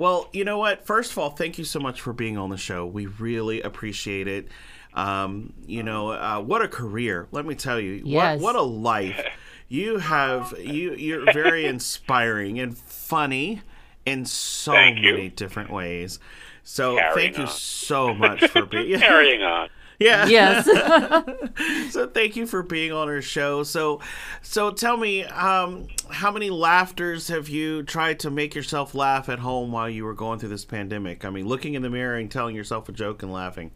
[0.00, 0.86] Well, you know what?
[0.86, 2.86] First of all, thank you so much for being on the show.
[2.86, 4.48] We really appreciate it.
[4.94, 7.28] Um, you know, uh, what a career.
[7.32, 8.00] Let me tell you.
[8.02, 8.40] Yes.
[8.40, 9.22] What what a life.
[9.68, 13.60] You have you you're very inspiring and funny
[14.06, 15.12] in so Thank you.
[15.12, 16.18] many different ways.
[16.64, 17.50] So Carrying thank you on.
[17.50, 19.68] so much for being carrying on.
[20.00, 20.26] Yeah.
[20.26, 20.64] Yes.
[21.92, 23.62] so thank you for being on our show.
[23.62, 24.00] So,
[24.40, 29.40] so tell me, um, how many laughters have you tried to make yourself laugh at
[29.40, 31.24] home while you were going through this pandemic?
[31.24, 33.72] I mean, looking in the mirror and telling yourself a joke and laughing.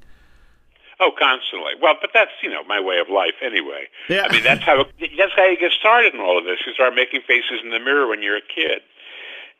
[1.00, 1.72] Oh, constantly.
[1.82, 3.88] Well, but that's you know my way of life anyway.
[4.08, 4.26] Yeah.
[4.28, 4.84] I mean that's how
[5.18, 6.58] that's how you get started in all of this.
[6.66, 8.80] You start making faces in the mirror when you're a kid,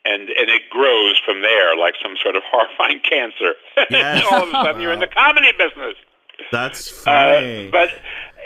[0.05, 3.53] and and it grows from there like some sort of horrifying cancer.
[3.91, 4.25] Yes.
[4.31, 5.95] all of a sudden you're in the comedy business.
[6.51, 7.69] That's Uh, funny.
[7.71, 7.89] but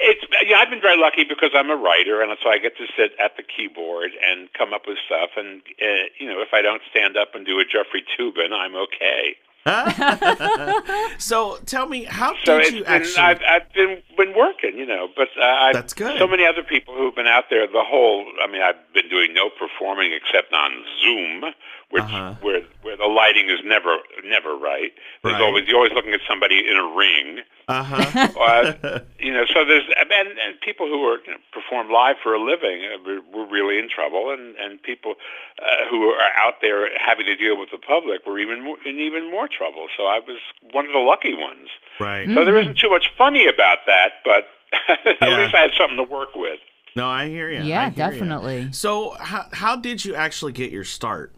[0.02, 2.86] it's yeah, I've been very lucky because I'm a writer, and so I get to
[2.98, 5.32] sit at the keyboard and come up with stuff.
[5.38, 5.86] And uh,
[6.18, 9.36] you know, if I don't stand up and do a Jeffrey Toobin, I'm okay.
[11.18, 13.18] so tell me, how So did you been, actually?
[13.24, 16.18] I've, I've been been working, you know, but uh, I've, That's good.
[16.18, 17.68] So many other people who've been out there.
[17.68, 20.72] The whole, I mean, I've been doing no performing except on
[21.04, 21.44] Zoom,
[21.92, 22.36] which Uh-huh.
[22.42, 22.62] where
[23.00, 24.92] the lighting is never never right.
[25.24, 25.42] There's Right.
[25.42, 27.40] always you're always looking at somebody in a ring.
[27.68, 28.28] Uh huh.
[28.40, 32.34] Uh, you know, so there's and, and people who are you know, perform live for
[32.34, 35.16] a living uh, were, were really in trouble, and and people
[35.62, 39.00] uh, who are out there having to deal with the public were even more, in
[39.00, 39.88] even more trouble.
[39.96, 40.40] So I was
[40.72, 41.70] one of the lucky ones.
[42.00, 42.28] right.
[42.34, 44.48] So there isn't too much funny about that, but
[45.06, 45.42] at Yeah.
[45.42, 46.60] least I had something to work with.
[46.96, 47.62] No, I hear you.
[47.64, 48.70] Yeah, definitely.
[48.72, 51.32] So, how how did you actually get your start?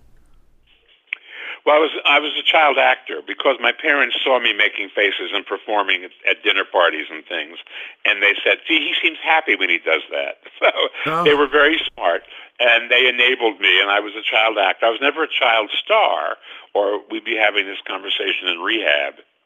[1.65, 5.29] Well, I was I was a child actor because my parents saw me making faces
[5.33, 7.57] and performing at, at dinner parties and things,
[8.05, 10.71] and they said, "Gee, he seems happy when he does that." So
[11.07, 11.23] Oh.
[11.23, 12.23] they were very smart,
[12.59, 13.81] and they enabled me.
[13.81, 14.85] And I was a child actor.
[14.85, 16.37] I was never a child star,
[16.73, 19.15] or we'd be having this conversation in rehab.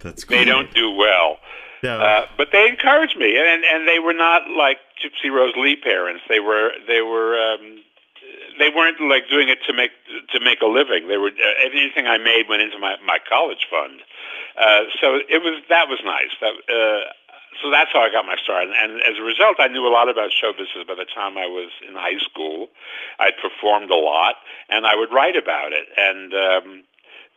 [0.00, 0.38] That's good.
[0.38, 1.38] They don't do well.
[1.82, 2.00] No.
[2.00, 6.22] Uh, but they encouraged me, and and they were not like Gypsy Rose Lee parents.
[6.28, 7.82] They were they were um,
[8.58, 9.92] they weren't like doing it to make
[10.32, 11.08] to make a living.
[11.08, 14.00] They were uh, anything I made went into my my college fund.
[14.58, 16.32] Uh, so it was that was nice.
[16.40, 17.12] That uh,
[17.60, 18.64] so that's how I got my start.
[18.64, 21.36] And, and as a result, I knew a lot about show business by the time
[21.36, 22.68] I was in high school.
[23.20, 24.36] I'd performed a lot,
[24.68, 25.86] and I would write about it.
[25.96, 26.84] And um,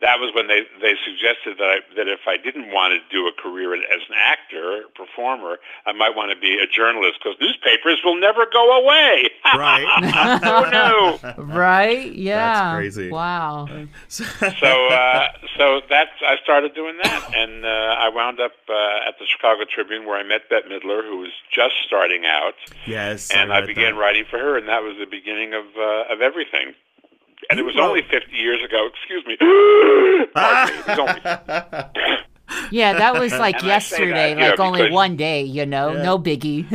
[0.02, 3.26] that was when they, they suggested that I, that if I didn't want to do
[3.26, 5.56] a career as an actor, performer,
[5.86, 9.30] I might want to be a journalist because newspapers will never go away.
[9.44, 10.40] Right.
[10.44, 11.18] oh no.
[11.56, 12.12] Right?
[12.12, 12.36] Yeah.
[12.36, 13.10] That's crazy.
[13.10, 13.68] Wow.
[14.08, 14.26] So
[14.88, 19.24] uh, so that's I started doing that, and uh, I wound up uh, at the
[19.26, 22.54] Chicago Tribune where I met Bette Midler, who was just starting out,
[22.86, 23.30] yes.
[23.30, 24.00] and I read began that.
[24.00, 26.74] writing for her, and that was the beginning of uh, of everything.
[27.50, 28.88] And it was only 50 years ago.
[28.94, 29.36] Excuse me.
[29.40, 29.46] Me.
[29.46, 32.16] It was only
[32.70, 35.42] Yeah, that was like And I say that, yesterday, know, like only because- one day,
[35.42, 36.02] you know, Yeah.
[36.02, 36.70] no biggie.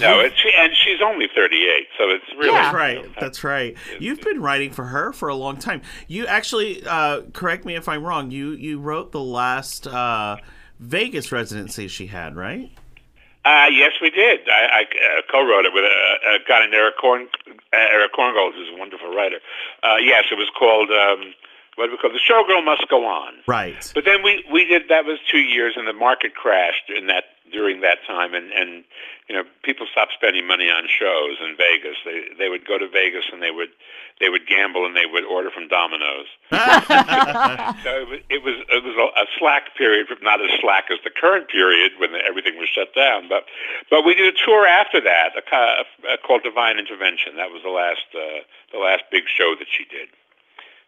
[0.00, 2.62] no, it's and she's only 38, so it's really Yeah.
[2.62, 3.04] That's right.
[3.20, 3.76] That's right.
[3.98, 5.82] You've been writing for her for a long time.
[6.06, 8.30] You actually, uh, correct me if I'm wrong.
[8.30, 10.36] You you wrote the last uh,
[10.78, 12.70] Vegas residency she had, right?
[13.44, 14.40] Uh, yes, we did.
[14.48, 14.82] I, I
[15.18, 15.86] uh, co-wrote it with a,
[16.34, 17.28] a guy named Eric Korn,
[17.90, 19.38] Eric Korngold, who's a wonderful writer.
[19.82, 21.34] Uh, yes, it was called um,
[21.76, 23.34] what do we call the showgirl must go on.
[23.46, 23.90] Right.
[23.94, 27.24] But then we we did that was two years, and the market crashed in that
[27.52, 28.84] during that time, and and
[29.28, 31.96] you know people stopped spending money on shows in Vegas.
[32.04, 33.68] They they would go to Vegas and they would
[34.20, 36.26] they would gamble and they would order from Domino's.
[36.50, 40.86] so it was it was, it was a, a slack period, but not as slack
[40.90, 43.28] as the current period when everything was shut down.
[43.28, 43.44] But
[43.90, 47.36] but we did a tour after that, a, uh, called Divine Intervention.
[47.36, 50.08] That was the last uh, the last big show that she did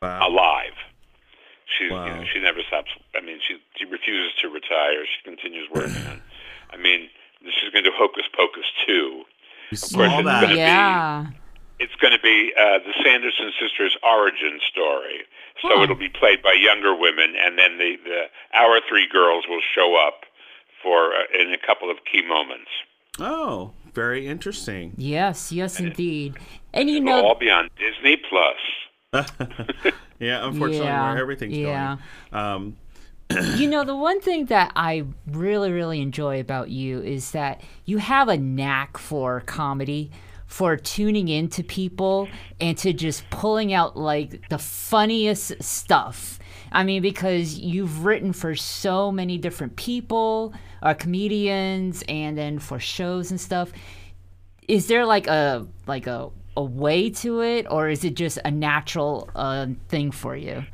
[0.03, 0.29] Wow.
[0.29, 0.77] alive.
[1.66, 2.90] She's you know, she never stops.
[3.16, 5.05] I mean, she she refuses to retire.
[5.05, 6.23] She continues working on.
[6.72, 7.09] I mean,
[7.44, 9.22] she's going to do Hocus Pocus too.
[9.70, 10.40] You course, saw it's that.
[10.42, 11.26] gonna be- yeah.
[11.79, 15.24] It's going to be uh, the Sanderson sisters' origin story.
[15.61, 15.83] So Huh.
[15.83, 18.22] it'll be played by younger women, and then the, the
[18.57, 20.24] our three girls will show up
[20.83, 22.70] for uh, in a couple of key moments.
[23.18, 24.94] Oh, very interesting.
[24.96, 26.37] Yes, yes, indeed.
[26.72, 28.57] And you It'll know, all be on Disney Plus.
[30.18, 31.96] yeah, unfortunately, Yeah, where everything's yeah.
[32.33, 32.44] going.
[32.44, 32.76] Um,
[33.31, 37.99] you know, the one thing that I really, really enjoy about you is that you
[37.99, 40.11] have a knack for comedy,
[40.47, 42.29] for tuning into people
[42.61, 46.39] and to just pulling out like the funniest stuff.
[46.71, 52.79] I mean, because you've written for so many different people, uh, comedians, and then for
[52.79, 53.73] shows and stuff.
[54.69, 58.51] Is there like a like a a way to it, or is it just a
[58.51, 60.65] natural uh, thing for you?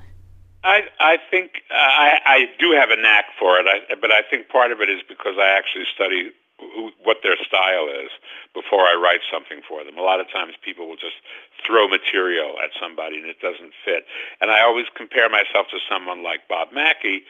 [0.65, 4.23] I I think uh, I I do have a knack for it, I, but I
[4.23, 6.31] think part of it is because I actually study
[6.75, 8.11] who, what their style is
[8.55, 9.99] before I write something for them.
[9.99, 11.19] A lot of times people will just
[11.67, 14.05] throw material at somebody and it doesn't fit.
[14.41, 17.23] And I always compare myself to someone like Bob Mackie,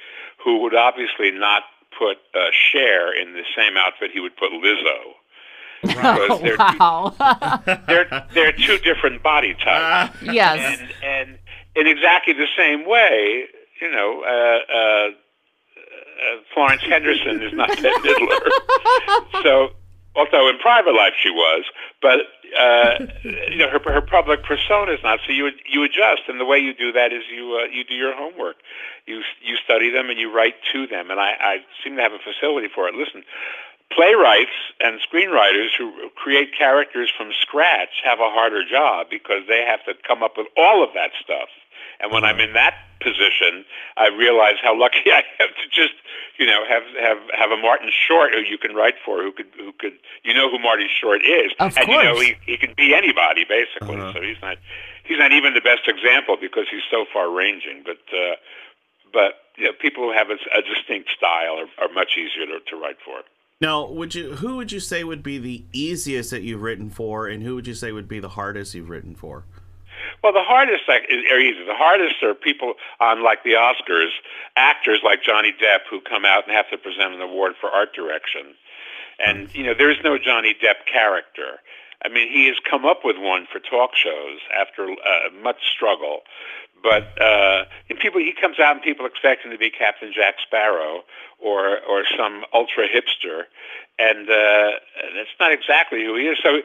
[0.43, 1.63] who would obviously not
[1.97, 5.17] put uh, Cher in the same outfit he would put Lizzo.
[5.83, 7.13] Because they're, wow.
[7.89, 10.79] they're, they're two different body types yes.
[10.79, 11.39] and and
[11.75, 13.45] in exactly the same way,
[13.81, 15.11] you know, uh, uh,
[16.23, 19.43] uh, Florence Henderson is not Bette Midler.
[19.43, 19.71] so,
[20.15, 21.65] although in private life she was,
[22.01, 22.21] but
[22.59, 25.21] uh, you know, her her public persona is not.
[25.27, 27.95] So you you adjust, and the way you do that is you uh, you do
[27.95, 28.57] your homework.
[29.07, 32.13] You you study them and you write to them, and I, I seem to have
[32.13, 32.95] a facility for it.
[32.95, 33.25] Listen.
[33.95, 39.85] Playwrights and screenwriters who create characters from scratch have a harder job because they have
[39.85, 41.51] to come up with all of that stuff.
[42.03, 43.65] And when I'm in that position,
[43.97, 45.95] I realize how lucky I am to just,
[46.39, 49.47] you know, have have have a Martin Short who you can write for, who could
[49.57, 52.75] who could, you know, who Marty Short is, Of and you know he he can
[52.77, 53.97] be anybody basically.
[53.97, 54.13] Uh-huh.
[54.15, 54.59] So he's not
[55.05, 57.83] he's not even the best example because he's so far ranging.
[57.85, 58.37] But uh,
[59.13, 62.59] but you know, people who have a, a distinct style are, are much easier to,
[62.71, 63.21] to write for.
[63.61, 64.35] now, would you?
[64.37, 67.67] Who would you say would be the easiest that you've written for, and who would
[67.67, 69.45] you say would be the hardest you've written for?
[70.23, 71.01] Well, the hardest are
[71.39, 71.65] easy.
[71.65, 74.11] The hardest are people on like the Oscars,
[74.57, 77.95] actors like Johnny Depp who come out and have to present an award for art
[77.95, 78.55] direction.
[79.25, 81.61] And you know, there's no Johnny Depp character.
[82.05, 86.21] I mean, he has come up with one for talk shows after uh, much struggle.
[86.83, 87.65] But uh,
[88.01, 91.03] people, he comes out and people expect him to be Captain Jack Sparrow
[91.39, 93.45] or or some ultra hipster,
[93.99, 94.79] and uh,
[95.15, 96.39] that's not exactly who he is.
[96.43, 96.61] So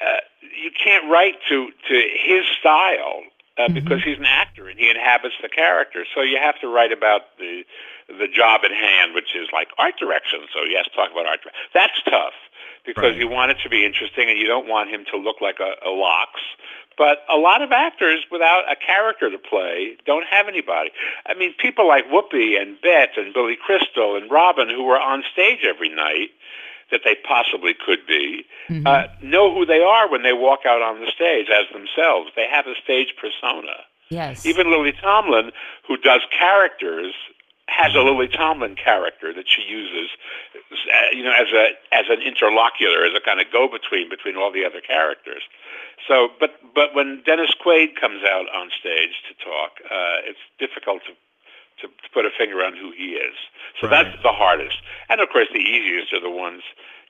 [0.00, 3.22] uh, you can't write to to his style
[3.58, 6.04] uh, because he's an actor and he inhabits the character.
[6.14, 7.64] So you have to write about the
[8.08, 10.40] the job at hand, which is like art direction.
[10.54, 11.42] So you have to talk about art.
[11.42, 11.60] Direction.
[11.74, 12.34] That's tough
[12.86, 13.18] because Right.
[13.18, 15.74] you want it to be interesting and you don't want him to look like a,
[15.86, 16.40] a lox.
[16.96, 20.90] But a lot of actors without a character to play don't have anybody.
[21.26, 25.22] I mean, people like Whoopi and Bette and Billy Crystal and Robin, who were on
[25.32, 26.30] stage every night
[26.90, 28.44] that they possibly could be,
[28.86, 32.30] uh, know who they are when they walk out on the stage as themselves.
[32.34, 33.84] They have a stage persona.
[34.10, 34.46] Yes.
[34.46, 35.52] Even Lily Tomlin,
[35.86, 37.12] who does characters,
[37.68, 40.08] has a Lily Tomlin character that she uses,
[40.56, 44.50] uh, you know, as a as an interlocutor, as a kind of go-between between all
[44.50, 45.42] the other characters.
[46.08, 51.02] So, but but when Dennis Quaid comes out on stage to talk, uh, it's difficult
[51.04, 51.12] to,
[51.80, 53.34] to to put a finger on who he is.
[53.80, 54.04] So Right.
[54.04, 56.62] that's the hardest, and of course the easiest are the ones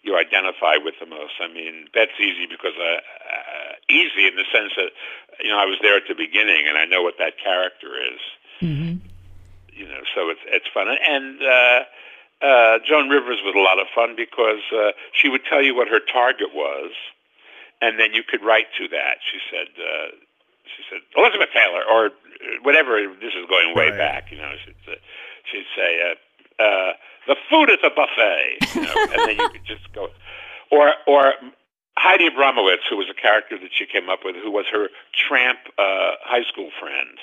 [0.03, 1.35] you identify with the most.
[1.41, 4.91] I mean, that's easy because uh, uh, easy in the sense that
[5.43, 8.21] you know I was there at the beginning and I know what that character is
[8.61, 8.97] hmm
[9.79, 10.89] you know, so it's it's fun.
[10.89, 11.81] And uh,
[12.45, 15.89] uh, Joan Rivers was a lot of fun because uh, she would tell you what
[15.89, 16.91] her target was,
[17.81, 19.19] and then you could write to that.
[19.23, 20.09] She said, uh,
[20.77, 22.11] she said Elizabeth Taylor or uh,
[22.63, 23.01] whatever.
[23.21, 23.99] This is going way Right.
[23.99, 24.53] back, you know.
[24.65, 24.97] She'd say,
[25.51, 25.91] she'd say
[26.59, 26.93] uh, uh,
[27.27, 30.09] the food at the buffet, you know, and then you could just go,
[30.71, 31.35] or or.
[32.01, 35.59] Heidi Abramowitz, who was a character that she came up with, who was her tramp
[35.79, 37.19] uh, high school friend,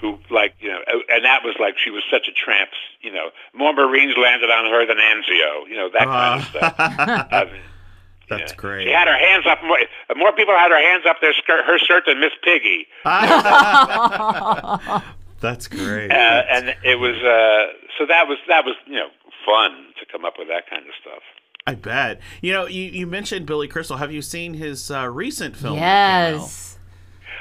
[0.00, 0.80] who like you know,
[1.12, 2.70] and that was like she was such a tramp.
[3.02, 5.68] You know, more Marines landed on her than Anzio.
[5.68, 6.74] You know that kind of stuff.
[6.78, 7.60] I mean,
[8.30, 8.56] That's yeah.
[8.56, 8.86] great.
[8.86, 9.78] She had her hands up more.
[10.16, 12.86] More people had her hands up their skirt, her skirt than Miss Piggy.
[15.40, 16.12] That's great.
[16.12, 19.08] Uh, and it was uh, so that was that was you know
[19.44, 21.22] fun to come up with that kind of stuff.
[21.66, 22.20] I bet.
[22.40, 23.96] You know, you, you mentioned Billy Crystal.
[23.96, 25.74] Have you seen his uh, recent film?
[25.76, 26.42] that came out?
[26.42, 26.78] Yes.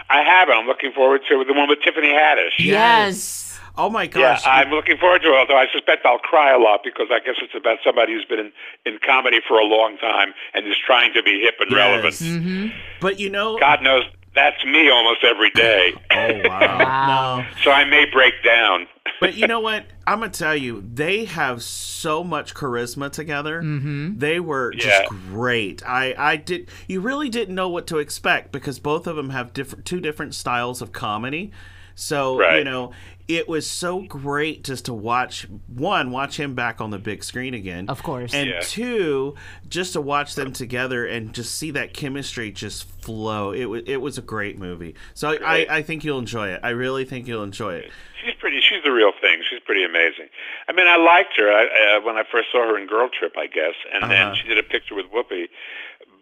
[0.09, 0.49] I have.
[0.49, 1.47] I'm looking forward to it.
[1.47, 2.57] the one with Tiffany Haddish.
[2.57, 3.48] Yes.
[3.77, 4.43] Oh my Yeah, gosh.
[4.45, 5.35] I'm looking forward to it.
[5.35, 8.39] Although I suspect I'll cry a lot because I guess it's about somebody who's been
[8.39, 8.51] in,
[8.85, 12.19] in comedy for a long time and is trying to be hip and relevant.
[12.19, 12.71] Yes.
[13.01, 13.57] But you know.
[13.59, 14.03] God knows
[14.35, 15.93] that's me almost every day.
[16.11, 16.79] Oh wow.
[16.79, 17.37] Wow.
[17.39, 17.45] No.
[17.63, 18.87] so I may break down.
[19.21, 19.85] But you know what?
[20.07, 23.61] I'm gonna tell you, they have so much charisma together.
[23.61, 24.17] Mm-hmm.
[24.17, 25.83] They were just great.
[25.85, 26.69] I, I did.
[26.87, 30.35] You really didn't know what to expect because both of them have different, two different
[30.35, 31.51] styles of comedy.
[31.95, 32.93] So you know,
[33.29, 37.53] it was so great just to watch one, watch him back on the big screen
[37.53, 38.33] again, Of course.
[38.33, 38.59] and Yeah.
[38.61, 39.35] two,
[39.69, 43.51] just to watch them together and just see that chemistry just flow.
[43.51, 44.95] It was it was a great movie.
[45.13, 45.69] So I, Right.
[45.69, 46.59] I think you'll enjoy it.
[46.63, 47.91] I really think you'll enjoy it.
[48.25, 48.59] She's pretty.
[48.61, 49.41] She's the real thing.
[49.49, 50.27] She's pretty amazing.
[50.67, 53.37] I mean, I liked her I, uh, when I first saw her in Girl Trip,
[53.37, 54.11] I guess, and Uh-huh.
[54.11, 55.47] then she did a picture with Whoopi.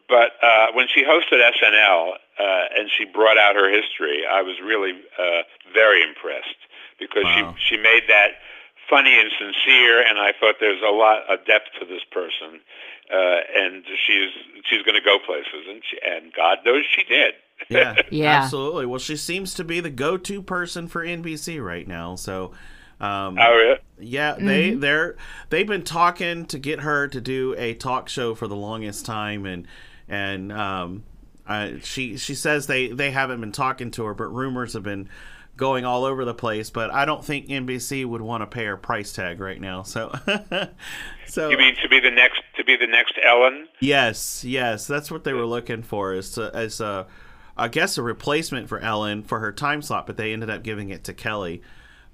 [0.10, 4.55] But uh, when she hosted SNL uh, and she brought out her history, I was
[4.64, 5.41] really uh,
[5.74, 6.55] very impressed
[7.00, 7.56] because Wow.
[7.58, 8.32] she she made that
[8.89, 12.60] funny and sincere, and I thought there's a lot of depth to this person,
[13.14, 14.30] uh, and she's
[14.70, 17.34] she's going to go places, and she, and God knows she did.
[17.70, 18.38] Yeah, Yeah.
[18.38, 18.86] absolutely.
[18.86, 22.16] Well, she seems to be the go-to person for NBC right now.
[22.16, 22.52] So,
[23.02, 23.76] um, Oh, yeah.
[24.00, 25.18] yeah, they they're
[25.50, 29.45] they've been talking to get her to do a talk show for the longest time,
[29.45, 29.68] and
[30.08, 31.04] and um,
[31.48, 35.10] I, she she says they they haven't been talking to her, but rumors have been
[35.58, 36.70] going all over the place.
[36.70, 39.84] But I don't think NBC would want to pay her price tag right now.
[39.84, 40.14] So,
[41.28, 43.68] so You mean to be the next to be the next Ellen?
[43.80, 47.08] Yes, yes, that's what they were looking for is to, as a,
[47.58, 50.89] I guess a replacement for Ellen for her time slot, but they ended up giving
[50.89, 51.62] it to Kelly.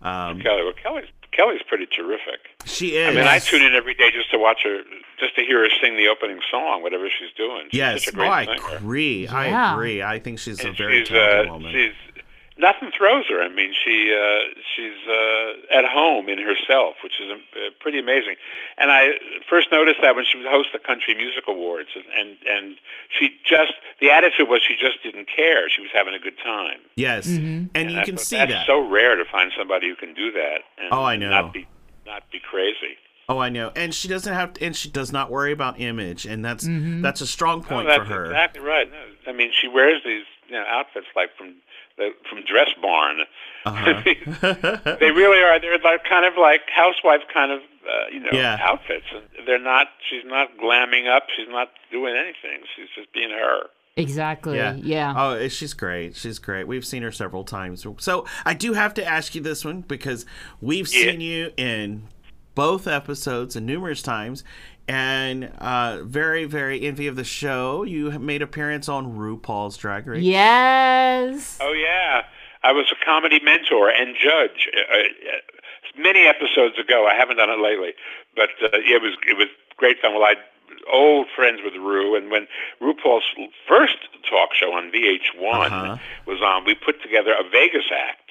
[0.02, 0.64] Um, Kelly.
[0.64, 2.40] Well, Kelly's Kelly's pretty terrific.
[2.66, 3.08] she is.
[3.08, 4.82] I mean, I tune in every day just to watch her,
[5.20, 7.70] just to hear her sing the opening song, whatever she's doing.
[7.72, 8.78] She's Yes, such a oh, I singer.
[8.78, 9.28] agree.
[9.28, 10.04] I agree.
[10.04, 11.72] I think she's a very she's talented uh, woman.
[11.72, 11.94] she's
[12.58, 13.42] nothing throws her.
[13.42, 18.36] I mean, she uh, she's uh, at home in herself, which is uh, pretty amazing.
[18.78, 19.14] And I
[19.50, 22.76] first noticed that when she was host the Country Music Awards, and, and and
[23.10, 25.70] she just the attitude was she just didn't care.
[25.70, 26.80] She was having a good time.
[26.96, 28.68] yes, mhm and you I can thought see that's that.
[28.68, 30.60] so rare to find somebody who can do that.
[30.78, 31.30] And Oh, I know.
[31.30, 31.68] Not be
[32.06, 32.98] not be crazy.
[33.30, 33.72] oh, I know.
[33.76, 37.02] And she doesn't have, and she does not worry about image, and that's Mm-hmm.
[37.02, 38.26] that's a strong point Oh, that's for her.
[38.26, 38.90] exactly right.
[39.26, 41.56] I mean, she wears these you know, outfits like from
[41.98, 43.18] the, from Dress Barn.
[43.66, 44.02] Uh-huh.
[45.00, 45.60] they really are.
[45.60, 48.58] They're like kind of like housewife kind of uh, you know Yeah.
[48.62, 49.06] outfits.
[49.14, 49.88] And they're not.
[50.10, 51.24] She's not glamming up.
[51.36, 52.66] She's not doing anything.
[52.76, 53.64] She's just being her.
[53.96, 54.58] Exactly.
[54.58, 54.74] Yeah.
[54.76, 55.14] Yeah.
[55.16, 56.16] Oh, eh, she's great.
[56.16, 56.68] She's great.
[56.68, 57.86] We've seen her several times.
[58.00, 60.26] So I do have to ask you this one because
[60.62, 61.12] we've Yeah.
[61.12, 62.08] seen you in
[62.56, 64.44] both episodes and numerous times.
[64.88, 67.84] And uh, very, very envy of the show.
[67.84, 70.24] You have made appearance on RuPaul's Drag Race.
[70.24, 71.58] Yes.
[71.62, 72.24] Oh yeah,
[72.64, 74.68] I was a comedy mentor and judge.
[74.76, 75.02] Uh, uh,
[75.98, 77.08] many episodes ago.
[77.10, 77.94] I haven't done it lately,
[78.36, 80.14] but uh, it was it was great fun.
[80.14, 80.36] Well, I
[80.92, 82.48] old friends with Ru, and when
[82.82, 83.24] RuPaul's
[83.68, 83.96] first
[84.30, 85.98] talk show on VH1 Uh-huh.
[86.26, 88.23] was on, we put together a Vegas act.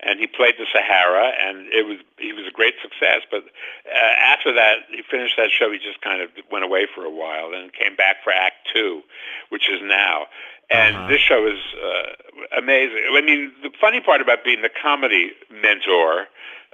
[0.00, 3.22] And he played the Sahara, and it was he was a great success.
[3.30, 5.70] But uh, after that, he finished that show.
[5.72, 9.02] He just kind of went away for a while, and came back for Act Two,
[9.48, 10.26] which is now.
[10.68, 11.08] And Uh-huh.
[11.08, 13.02] this show is uh, amazing.
[13.12, 16.26] I mean, the funny part about being the comedy mentor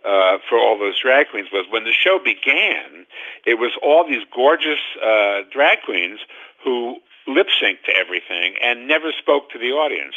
[0.05, 3.07] uh, for all those drag queens was when the show began,
[3.47, 6.21] it was all these gorgeous uh, drag queens
[6.65, 6.97] who
[7.29, 10.15] lip synced to everything and never spoke to the audience,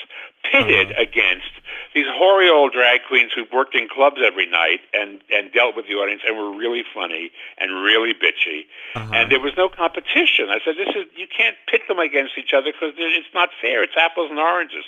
[0.51, 1.01] pitted uh-huh.
[1.01, 1.51] against
[1.93, 5.87] these hoary old drag queens who worked in clubs every night and, and dealt with
[5.87, 8.67] the audience and were really funny and really bitchy.
[8.95, 9.13] Uh-huh.
[9.13, 10.49] And there was no competition.
[10.49, 13.81] I said, "This is you can't pit them against each other because it's not fair.
[13.81, 14.83] It's apples and oranges."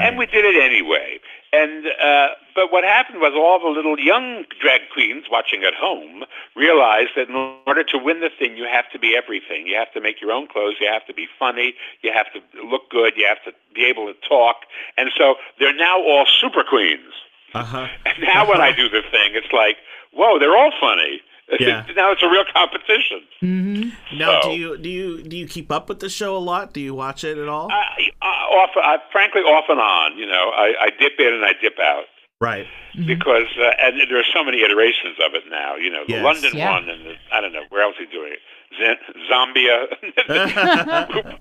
[0.00, 1.18] And we did it anyway.
[1.54, 6.24] And uh, but what happened was all the little young drag queens watching at home
[6.56, 7.36] realized that in
[7.66, 9.68] order to win the thing, you have to be everything.
[9.68, 10.74] You have to make your own clothes.
[10.80, 11.74] You have to be funny.
[12.02, 13.12] You have to look good.
[13.16, 14.56] You have to be able to talk.
[14.96, 17.12] And so they're now all super queens.
[17.54, 17.86] Uh-huh.
[18.06, 19.76] And now when I do the thing, it's like,
[20.12, 21.20] whoa, they're all funny.
[21.60, 21.84] Yeah.
[21.96, 23.92] now it's a real competition.
[24.16, 26.72] Now, So- do you do you do you keep up with the show a lot?
[26.72, 27.70] Do you watch it at all?
[27.70, 30.16] I, I, off, I, frankly, off and on.
[30.18, 32.04] You know, I, I dip in and I dip out.
[32.40, 32.66] right.
[33.06, 35.74] because uh, and there are so many iterations of it now.
[35.76, 36.24] You know, the Yes.
[36.24, 36.70] London Yeah.
[36.72, 38.40] one, and the, I don't know where else he's doing it.
[38.76, 38.98] Z-
[39.30, 39.86] Zambia,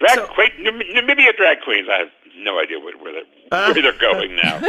[0.00, 1.88] drag So- queen, Namibia drag queens.
[1.90, 2.08] I have
[2.38, 4.60] no idea where, where, they're, where they're going now.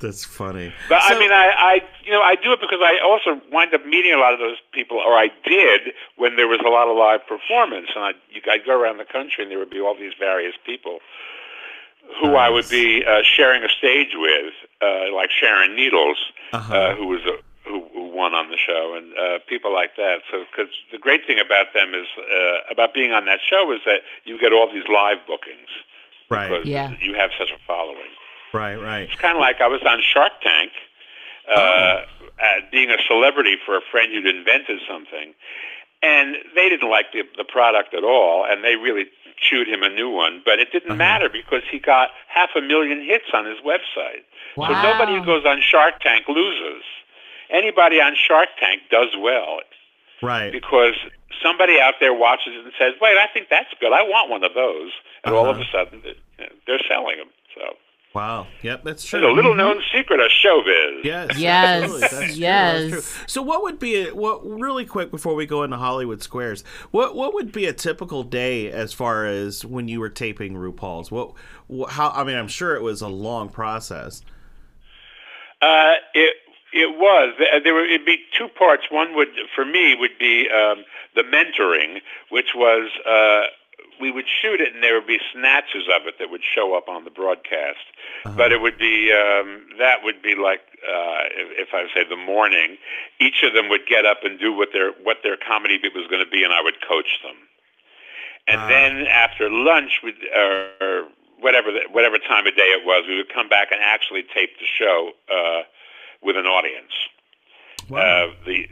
[0.00, 0.72] That's funny.
[0.88, 3.74] But So- I mean, I, I, you know, I do it because I also wind
[3.74, 6.88] up meeting a lot of those people, or I did when there was a lot
[6.88, 9.80] of live performance, and I, you, I'd go around the country, and there would be
[9.80, 10.98] all these various people
[12.20, 16.18] who I would be uh, sharing a stage with, uh, like Sharon Needles,
[16.52, 16.74] Uh-huh.
[16.74, 17.36] uh, who was a,
[17.68, 20.22] who, who won on the show, and uh, people like that.
[20.30, 23.80] So, because the great thing about them is uh, about being on that show is
[23.86, 25.68] that you get all these live bookings
[26.30, 26.94] right, because Yeah.
[27.00, 28.10] you have such a following.
[28.52, 29.08] Right, right.
[29.10, 30.72] It's kind of like I was on Shark Tank,
[31.48, 32.02] uh, uh,
[32.70, 35.34] being a celebrity for a friend who'd invented something,
[36.02, 39.88] and they didn't like the, the product at all, and they really chewed him a
[39.88, 40.42] new one.
[40.44, 44.24] But it didn't matter because he got half a million hits on his website.
[44.54, 46.82] So nobody who goes on Shark Tank loses.
[47.50, 49.60] Anybody on Shark Tank does well
[50.22, 50.52] Right.
[50.52, 50.94] because
[51.42, 53.92] somebody out there watches it and says, "Wait, I think that's good.
[53.92, 54.92] I want one of those."
[55.24, 56.02] And all of a sudden,
[56.66, 57.28] they're selling them.
[57.54, 57.76] So.
[58.12, 58.48] Wow.
[58.62, 59.20] Yep, that's true.
[59.20, 61.04] There's a little known secret of showbiz.
[61.04, 61.38] Yes.
[61.38, 62.00] Yes, absolutely.
[62.00, 62.90] That's true, that's yes.
[62.90, 63.00] true.
[63.28, 66.64] So, what would be a, what really quick before we go into Hollywood Squares?
[66.90, 71.12] What what would be a typical day as far as when you were taping RuPaul's?
[71.12, 71.34] What,
[71.68, 72.10] what how?
[72.10, 74.22] I mean, I'm sure it was a long process.
[75.62, 76.34] Uh, it
[76.72, 77.34] it was.
[77.38, 78.84] There there would it'd be two parts.
[78.90, 80.84] One would, for me, would be um,
[81.14, 83.50] the mentoring, which was uh,
[84.00, 86.88] we would shoot it, and there would be snatches of it that would show up
[86.88, 87.84] on the broadcast.
[88.36, 92.16] But it would be um, that would be like uh, if, if I say the
[92.16, 92.76] morning,
[93.20, 96.06] each of them would get up and do what their what their comedy bit was
[96.08, 97.36] going to be, and I would coach them.
[98.46, 103.04] And then after lunch, we'd, or, or whatever the, whatever time of day it was,
[103.06, 105.62] we would come back and actually tape the show uh,
[106.22, 106.92] with an audience.
[107.90, 108.66] Uh, the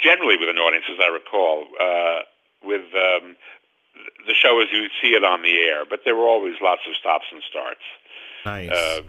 [0.00, 2.20] generally with an audience, as I recall, uh,
[2.64, 3.36] with um,
[4.26, 6.82] the show as you would see it on the air, but there were always lots
[6.88, 7.84] of stops and starts.
[8.44, 8.70] Nice.
[8.70, 9.02] Uh,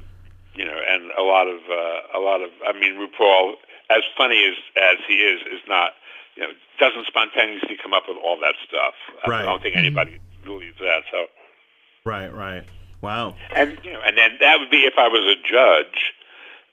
[0.55, 2.49] you know, and a lot of uh, a lot of.
[2.67, 3.53] I mean, RuPaul,
[3.89, 5.91] as funny as as he is, is not.
[6.35, 8.93] You know, doesn't spontaneously come up with all that stuff.
[9.25, 11.03] I don't think anybody believes that.
[11.11, 11.25] So,
[12.05, 12.33] right.
[12.33, 12.63] Right.
[13.01, 13.35] Wow.
[13.55, 16.13] and you know, and then that would be if I was a judge,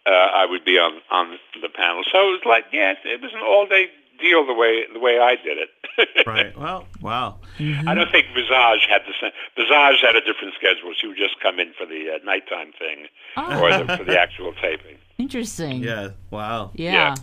[0.07, 2.03] uh, I would be on on the panel.
[2.11, 3.91] So it was like, yeah, it, it was an all day
[4.21, 5.69] deal the way the way I did it.
[6.27, 6.59] Right.
[6.59, 6.87] Well.
[7.01, 7.37] Wow.
[7.59, 9.31] I don't think Visage had the same.
[9.57, 10.93] Visage had a different schedule.
[11.01, 13.07] She would just come in for the uh, nighttime thing
[13.37, 14.99] or the, for the actual taping.
[15.19, 15.83] Interesting.
[15.83, 16.09] Yeah.
[16.31, 16.73] Wow.
[16.75, 16.93] Yeah.
[16.93, 17.15] Yeah.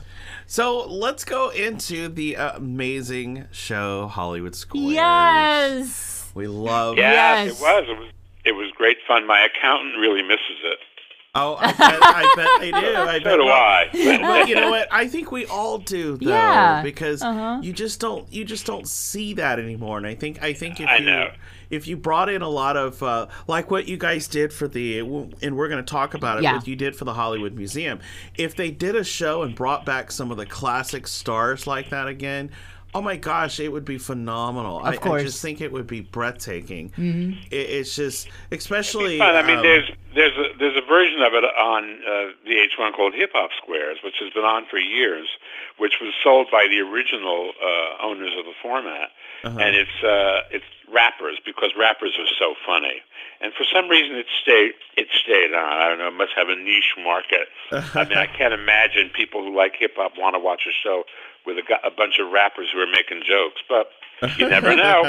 [0.48, 4.94] So let's go into the amazing show Hollywood Squares.
[4.96, 6.32] Yes.
[6.34, 6.98] We love.
[6.98, 7.60] Yeah, Yes.
[7.60, 7.84] it was.
[7.90, 8.10] It was.
[8.46, 9.28] It was great fun.
[9.28, 10.80] My accountant really misses it.
[11.36, 12.78] Oh, I bet, I bet they do.
[12.96, 13.24] I bet.
[13.24, 13.90] So do well, I.
[14.22, 14.88] well, you know what?
[14.92, 16.84] I think we all do though, Yeah.
[16.84, 17.60] because Uh-huh.
[17.64, 19.98] you just don't you just don't see that anymore.
[19.98, 21.32] And I think I think if I you know.
[21.72, 25.00] if you brought in a lot of uh, like what you guys did for the
[25.00, 26.44] and we're going to talk about it.
[26.44, 26.58] Yeah.
[26.58, 28.00] What you did for the Hollywood Museum,
[28.36, 32.08] if they did a show and brought back some of the classic stars like that
[32.08, 32.52] again.
[32.96, 34.78] Oh my gosh, it would be phenomenal.
[34.80, 35.24] I, Of I course.
[35.24, 36.90] just think it would be breathtaking.
[36.92, 37.32] Mm-hmm.
[37.50, 39.20] It, it's just, especially.
[39.22, 43.14] I mean, um, there's there's a, there's a version of it on uh, VH1 called
[43.16, 45.28] Hip Hop Squares, which has been on for years,
[45.78, 49.10] which was sold by the original uh, owners of the format,
[49.44, 49.60] Uh-huh.
[49.60, 53.02] and it's uh, it's rappers because rappers are so funny.
[53.42, 55.74] And for some reason, it stayed it stayed on.
[55.74, 56.08] I don't know.
[56.08, 57.48] It must have a niche market.
[57.72, 61.04] I mean, I can't imagine people who like hip hop want to watch a show
[61.46, 63.92] with a, a bunch of rappers who are making jokes, but
[64.38, 65.04] you never know.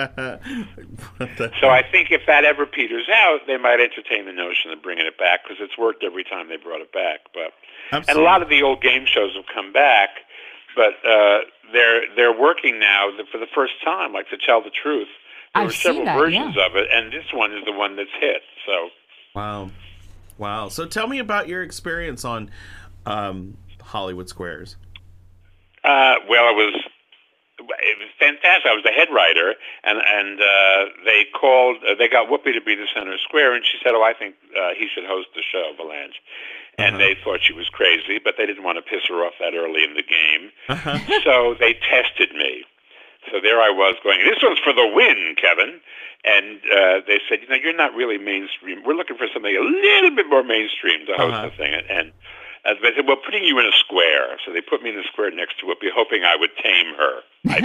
[1.60, 5.06] So I think if that ever peters out, they might entertain the notion of bringing
[5.06, 7.20] it back because it's worked every time they brought it back.
[7.32, 7.52] But
[8.08, 10.23] and a lot of the old game shows have come back,
[10.74, 11.40] but uh,
[11.72, 14.12] they're they're working now for the first time.
[14.12, 15.08] Like to tell the truth,
[15.54, 16.66] there I've were seen several that, versions yeah.
[16.66, 18.42] of it, and this one is the one that's hit.
[18.66, 18.90] So
[19.34, 19.70] Wow.
[20.38, 20.68] Wow.
[20.68, 22.50] So tell me about your experience on
[23.04, 24.76] um, Hollywood Squares.
[25.82, 26.82] Uh, well, it was
[27.58, 28.66] it was fantastic.
[28.66, 31.76] I was the head writer, and and uh, they called.
[31.86, 34.36] Uh, they got Whoopi to be the center square, and she said, "Oh, I think
[34.56, 36.14] uh, he should host the show, Vilanch."
[36.78, 39.54] And they thought she was crazy, but they didn't want to piss her off that
[39.54, 40.50] early in the game,
[41.24, 42.64] so they tested me.
[43.32, 44.18] So there I was going.
[44.24, 45.80] This one's for the win, Kevin.
[46.26, 48.82] And uh, they said, you know, you're not really mainstream.
[48.84, 51.48] We're looking for something a little bit more mainstream to host Uh-huh.
[51.50, 51.74] the thing.
[51.74, 52.12] And, and
[52.64, 54.38] uh, they said, well, putting you in a square.
[54.44, 57.20] So they put me in the square next to Whoopi, hoping I would tame her.
[57.48, 57.60] I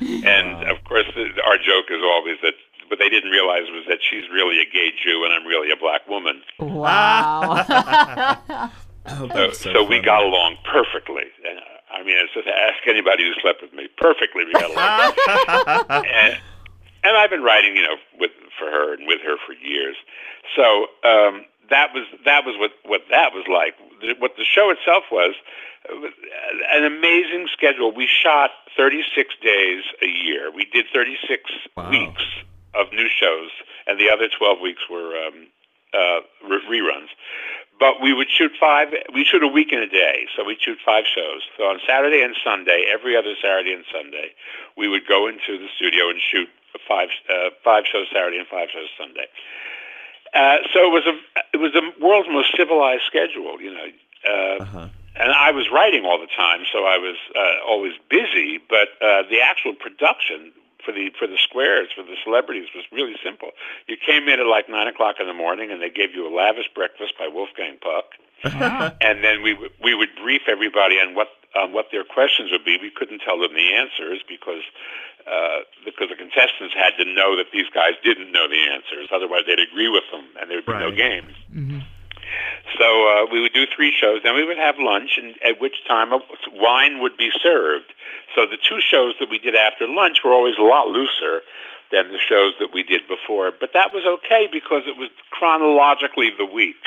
[0.00, 0.10] think.
[0.24, 2.54] and of course, the, our joke is always that
[2.94, 5.76] what they didn't realize was that she's really a gay Jew and I'm really a
[5.76, 6.42] black woman.
[6.60, 8.70] Wow.
[9.06, 11.24] Oh, So, that's so, so we got along perfectly.
[11.46, 13.86] And, uh, I mean, it's just ask anybody who slept with me.
[13.98, 15.84] Perfectly, we got along.
[16.06, 16.38] and,
[17.04, 19.96] and I've been writing, you know, with for her and with her for years.
[20.56, 23.74] So um, that was that was what what that was like.
[24.18, 25.34] What the show itself was,
[25.90, 26.12] it was
[26.72, 27.92] an amazing schedule.
[27.94, 30.50] We shot 36 days a year.
[30.50, 31.42] We did 36
[31.76, 31.90] Wow.
[31.90, 32.22] weeks
[32.74, 33.50] of new shows,
[33.86, 35.46] and the other 12 weeks were um,
[35.92, 37.08] uh, re- reruns.
[37.80, 38.88] But we would shoot five.
[39.12, 41.42] We shoot a week in a day, so we'd shoot five shows.
[41.58, 44.30] So on Saturday and Sunday, every other Saturday and Sunday,
[44.76, 46.48] we would go into the studio and shoot
[46.86, 49.26] five uh, five shows Saturday and five shows Sunday.
[50.34, 51.16] Uh, so it was a
[51.52, 53.86] it was the world's most civilized schedule, you know.
[54.26, 54.88] Uh, Uh-huh.
[55.16, 58.58] And I was writing all the time, so I was uh, always busy.
[58.68, 60.52] But uh, the actual production
[60.84, 63.50] for the for the squares for the celebrities was really simple.
[63.88, 66.32] You came in at like nine o'clock in the morning, and they gave you a
[66.34, 68.06] lavish breakfast by Wolfgang Puck,
[69.00, 72.64] and then we would we would brief everybody on what on what their questions would
[72.64, 72.76] be.
[72.80, 74.62] We couldn't tell them the answers because
[75.26, 79.08] uh, because the contestants had to know that these guys didn't know the answers.
[79.12, 80.96] Otherwise, they'd agree with them, and there would be no Right.
[80.96, 81.32] games.
[82.78, 85.84] So uh, we would do three shows, then we would have lunch, and at which
[85.86, 86.18] time uh,
[86.52, 87.92] wine would be served.
[88.34, 91.42] So the two shows that we did after lunch were always a lot looser
[91.92, 93.52] than the shows that we did before.
[93.58, 96.82] But that was okay because it was chronologically the week.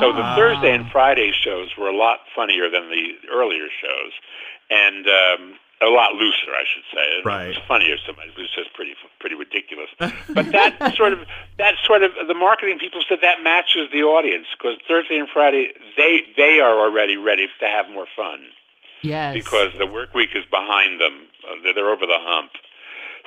[0.00, 0.34] So the Ah.
[0.36, 4.12] Thursday and Friday shows were a lot funnier than the earlier shows,
[4.70, 7.02] and um, a lot looser, I should say.
[7.18, 7.48] It Right.
[7.48, 7.96] was funnier.
[8.06, 9.90] So it was just pretty pretty ridiculous.
[10.28, 11.20] But that sort of
[11.58, 15.72] that sort of the marketing people said that matches the audience because Thursday and Friday
[15.96, 18.40] they they are already ready to have more fun
[19.02, 19.34] yes.
[19.34, 21.26] because the work week is behind them.
[21.46, 22.52] Uh, they're, they're over the hump.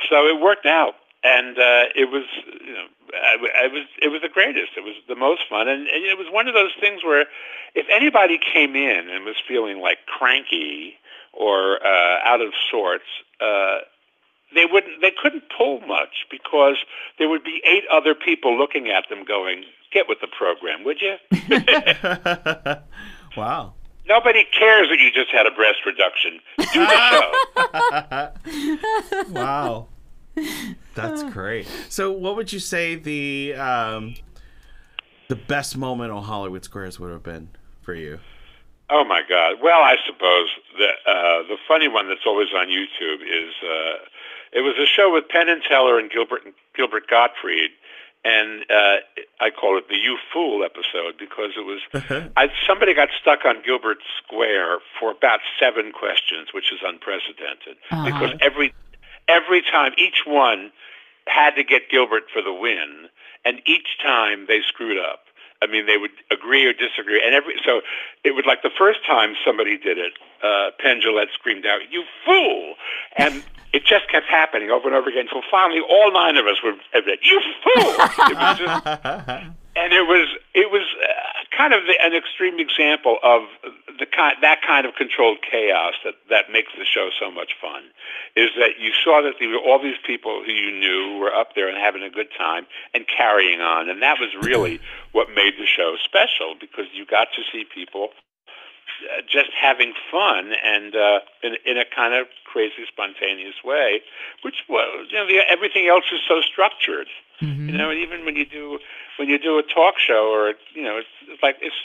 [0.10, 2.24] So it worked out, and uh, it was
[2.66, 4.72] you know I, I was it was the greatest.
[4.78, 7.26] It was the most fun, and, and it was one of those things where
[7.76, 10.96] if anybody came in and was feeling like cranky
[11.38, 13.06] or uh, out of sorts.
[13.40, 13.78] Uh,
[14.56, 16.78] they wouldn't they couldn't pull much because
[17.20, 21.02] there would be eight other people looking at them going get with the program would
[21.02, 21.18] you
[23.38, 23.74] wow.
[24.08, 26.40] nobody cares that you just had a breast reduction
[26.74, 27.34] do the show
[29.34, 29.88] Wow.
[30.96, 31.68] That's great.
[31.90, 34.16] So, what would you say the um,
[35.28, 37.50] the best moment on Hollywood Squares would have been
[37.82, 38.20] for you?
[38.90, 43.22] Oh my god well i suppose the uh the funny one that's always on youtube
[43.22, 43.98] is uh
[44.54, 47.72] it was a show with penn and teller and gilbert and gilbert gottfried
[48.24, 48.98] and uh
[49.40, 51.82] i call it the you fool episode because it was
[52.38, 57.78] I, somebody got stuck on Gilbert Square for about seven questions, which is unprecedented.
[57.90, 58.74] Because every
[59.28, 60.72] every time, each one
[61.28, 63.10] had to get Gilbert for the win,
[63.46, 65.26] and each time they screwed up.
[65.62, 67.82] I mean, they would agree or disagree, and every so
[68.24, 72.04] it would like the first time somebody did it, uh, Penn Jillette screamed out, "You
[72.26, 72.76] fool!"
[73.18, 73.44] and
[73.74, 75.28] it just kept happening over and over again.
[75.32, 77.96] So finally, all nine of us would admit, "You fool!"
[78.30, 79.46] It was just
[79.78, 83.44] and it was it was uh, kind of the, an extreme example of
[84.00, 87.84] the kind that kind of controlled chaos that that makes the show so much fun
[88.36, 91.56] is that you saw that there were all these people who you knew were up
[91.56, 93.90] there and having a good time and carrying on.
[93.90, 94.80] And that was really
[95.12, 98.10] what made the show special because you got to see people
[99.28, 104.02] just having fun and uh, in, in a kind of crazy, spontaneous way,
[104.44, 107.08] which well, you know, the, everything else is so structured.
[107.42, 107.70] Mm-hmm.
[107.70, 108.80] You know, and even when you do
[109.18, 111.76] when you do a talk show or you know, it's, it's like it's,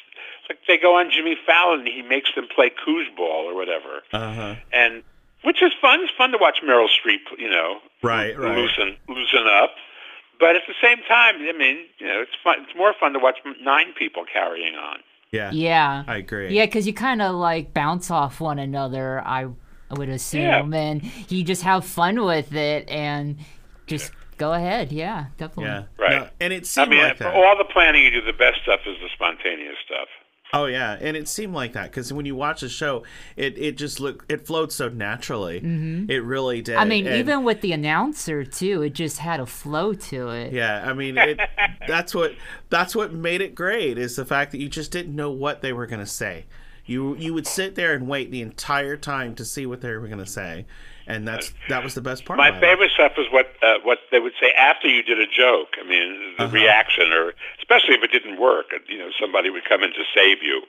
[0.41, 4.03] it's like they go on Jimmy Fallon and he makes them play foosball or whatever,
[4.13, 4.55] Uh huh.
[4.73, 5.03] and
[5.45, 6.01] which is fun.
[6.03, 8.57] It's fun to watch Meryl Streep, you know, Right, right.
[8.57, 9.73] loosen loosen up.
[10.41, 12.57] But at the same time, I mean, you know, it's fun.
[12.67, 14.99] It's more fun to watch nine people carrying on.
[15.33, 15.51] Yeah.
[15.53, 16.05] Yeah.
[16.07, 16.55] I agree.
[16.55, 19.49] Yeah, because you kind of like bounce off one another, I
[19.91, 23.39] would assume, and you just have fun with it and
[23.87, 24.93] just go ahead.
[24.93, 25.65] Yeah, definitely.
[25.65, 25.85] Yeah.
[25.99, 26.23] Right.
[26.23, 27.35] No, and it I seemed mean, like for that.
[27.35, 30.09] all the planning you do, the best stuff is the spontaneous stuff.
[30.55, 33.05] Oh yeah, and it seemed like that because when you watch the show,
[33.37, 35.61] it it just looked it flowed so naturally.
[35.63, 36.11] Mm-hmm.
[36.11, 36.77] It really did.
[36.77, 40.53] I mean, And- even with the announcer too, it just had a flow to it.
[40.53, 41.41] Yeah, I mean, it,
[41.89, 42.35] that's what
[42.69, 45.73] that's what made it great is the fact that you just didn't know what they
[45.73, 46.45] were gonna say.
[46.85, 50.07] You you would sit there and wait the entire time to see what they were
[50.09, 50.67] gonna say,
[51.07, 52.37] and that's that was the best part.
[52.39, 52.61] My it.
[52.61, 55.75] favorite stuff was what uh, what they would say after you did a joke.
[55.81, 56.53] I mean, the Uh-huh.
[56.55, 58.67] reaction, or especially if it didn't work.
[58.89, 60.63] You know, somebody would come in to save you.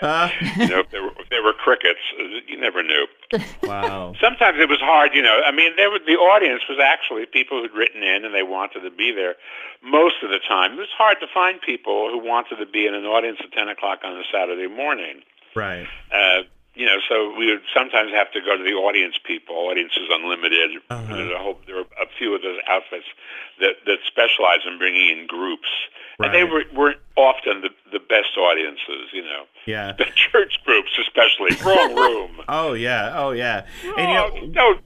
[0.00, 0.28] Uh,
[0.58, 3.06] you know, if there were if there were crickets, uh, you never knew.
[3.62, 4.14] wow.
[4.20, 5.10] Sometimes it was hard.
[5.14, 8.42] You know, I mean, there the audience was actually people who'd written in and they
[8.42, 9.34] wanted to be there.
[9.82, 12.94] Most of the time, it was hard to find people who wanted to be in
[12.94, 15.22] an audience at ten o'clock on a Saturday morning.
[15.56, 15.86] Right.
[16.12, 16.42] Uh,
[16.74, 19.54] you know, so we would sometimes have to go to the audience people.
[19.68, 20.70] Audience is unlimited.
[20.88, 21.14] Uh-huh.
[21.14, 23.04] There's a whole, there are a few of those outfits
[23.60, 25.68] that that specialize in bringing in groups,
[26.18, 29.12] and they were weren't often the the best audiences.
[29.12, 29.92] You know, Yeah.
[29.98, 31.56] the church groups especially.
[31.64, 32.40] Wrong room.
[32.48, 33.12] Oh yeah.
[33.16, 33.66] Oh yeah.
[33.96, 34.82] And you oh, know, don't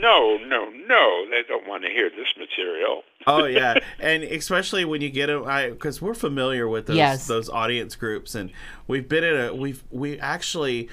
[0.00, 1.26] no, no, no.
[1.30, 3.02] They don't want to hear this material.
[3.26, 7.26] oh yeah, and especially when you get them, because we're familiar with those Yes.
[7.26, 8.50] those audience groups, and
[8.86, 10.88] we've been in a we've we actually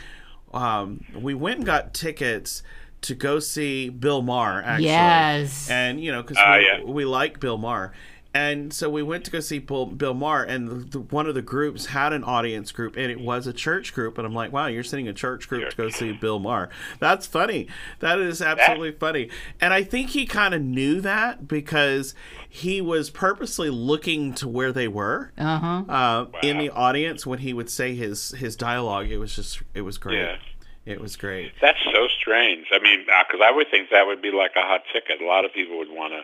[0.57, 2.63] um we went and got tickets
[3.01, 5.69] to go see Bill Maher actually, Yes.
[5.69, 6.83] and you know because Ah, we, yeah.
[6.83, 7.93] we like Bill Maher.
[8.38, 11.33] And so we went to go see Bill, Bill Maher, and the, the, one of
[11.33, 14.19] the groups had an audience group, and it was a church group.
[14.19, 16.69] And I'm like, wow, you're sitting a church group to go see Bill Maher.
[16.99, 17.67] That's funny.
[17.97, 19.31] That is absolutely funny.
[19.59, 22.13] And I think he kind of knew that because
[22.47, 25.83] he was purposely looking to where they were Uh-huh.
[25.89, 29.07] uh, in the audience when he would say his his dialogue.
[29.09, 30.19] It was just, it was great.
[30.19, 30.35] Yeah.
[30.85, 31.53] It was great.
[31.59, 32.67] That's so strange.
[32.71, 35.21] I mean, because I would think that would be like a hot ticket.
[35.21, 36.21] A lot of people would want to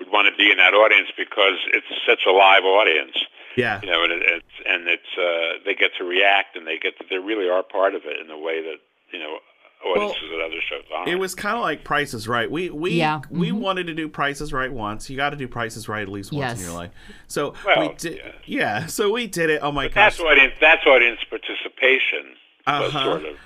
[0.00, 3.16] would want to be in that audience because it's such a live audience.
[3.56, 3.80] Yeah.
[3.82, 6.98] You know, and it, it's and it's uh, they get to react and they get
[6.98, 8.78] to, they really are part of it in the way that
[9.12, 9.38] you know
[9.86, 11.08] audiences at other shows aren't.
[11.08, 12.50] It was kind of like Price is Right.
[12.50, 13.20] We we Yeah.
[13.30, 13.60] we Mhm.
[13.60, 15.08] wanted to do Price is Right once.
[15.08, 16.58] You got to do Price is Right at least once Yes.
[16.60, 16.90] in your life.
[17.28, 18.20] So Well, we did.
[18.46, 18.86] Yeah.
[18.86, 19.60] So we did it.
[19.62, 20.16] Oh my But gosh.
[20.16, 20.54] that's audience.
[20.60, 22.34] That's audience participation.
[22.66, 23.04] Uh-huh.
[23.04, 23.36] Sort of.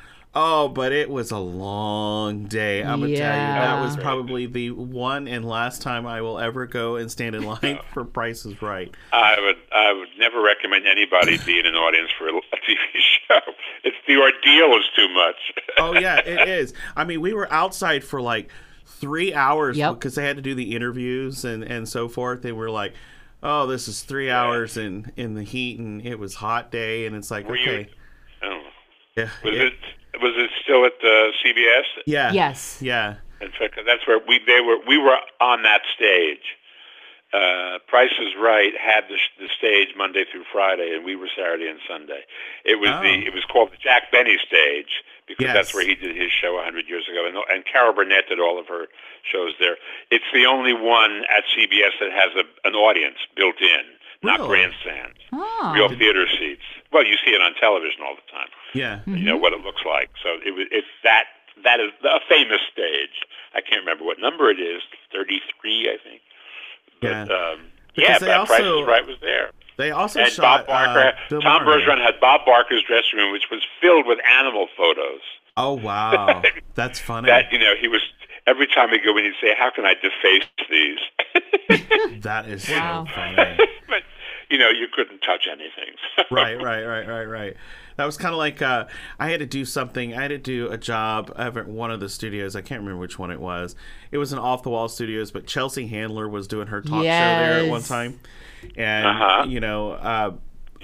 [0.40, 2.80] Oh, but it was a long day.
[2.84, 6.64] I'm gonna tell you that was probably the one and last time I will ever
[6.66, 8.94] go and stand in line for Price is Right.
[9.12, 12.76] I would I would never recommend anybody be in an audience for a TV
[13.28, 13.40] show.
[13.82, 15.36] It's the ordeal is too much.
[15.80, 16.74] Oh yeah, it is.
[16.96, 18.50] I mean, we were outside for like
[18.84, 19.94] three hours Yep.
[19.94, 22.42] because they had to do the interviews and and so forth.
[22.42, 22.94] They were like,
[23.44, 27.14] "Oh, this is three hours in in the heat, and it was hot day." And
[27.16, 27.90] it's like, Were you- okay,
[28.42, 28.60] Oh.
[29.16, 29.72] yeah, Was yeah, it
[30.22, 31.84] was it still at uh, CBS?
[32.06, 32.78] yeah, Yes.
[32.80, 36.56] yeah, In fact, that's where we they were we were on that stage.
[37.30, 41.68] Uh, Price is Right had the, the stage Monday through Friday, and we were Saturday
[41.68, 42.24] and Sunday.
[42.64, 43.02] It was Oh.
[43.02, 45.52] the it was called the Jack Benny stage because Yes.
[45.54, 48.40] that's where he did his show a 100 years ago, and, and Carol Burnett did
[48.40, 48.86] all of her
[49.30, 49.76] shows there.
[50.10, 53.84] It's the only one at CBS that has a, an audience built in,
[54.22, 54.48] not Really?
[54.64, 55.72] grandstands, Oh.
[55.74, 56.64] real theater seats.
[56.92, 59.00] Well, you see it on television all the time yeah.
[59.06, 60.10] you know what it looks like.
[60.22, 61.24] So it was it's that
[61.64, 63.24] that is a famous stage.
[63.54, 64.82] I can't remember what number it is,
[65.12, 66.20] thirty three, I think.
[67.00, 67.22] But Yeah.
[67.22, 67.60] um,
[67.94, 69.50] Because yeah, they but Price is Right was there.
[69.76, 71.78] They also and shot Bob Barker, uh, Bill Tom Maher.
[71.80, 75.20] Bergeron had Bob Barker's dressing room, which was filled with animal photos.
[75.56, 76.42] Oh wow,
[76.74, 77.26] that's funny.
[77.28, 78.00] That you know, he was
[78.46, 80.98] every time he'd go in, he'd say, "How can I deface these?"
[82.22, 83.04] that is Wow.
[83.06, 83.56] so funny.
[83.88, 84.02] but
[84.50, 85.94] you know, you couldn't touch anything.
[86.30, 87.56] right, right, right, right, right.
[87.96, 88.86] That was kind of like uh,
[89.18, 90.14] I had to do something.
[90.16, 92.54] I had to do a job at one of the studios.
[92.54, 93.74] I can't remember which one it was.
[94.12, 97.02] It was an off the wall studios, but Chelsea Handler was doing her talk show
[97.02, 98.20] there at one time,
[98.76, 99.44] and Uh-huh.
[99.48, 100.32] you know, uh,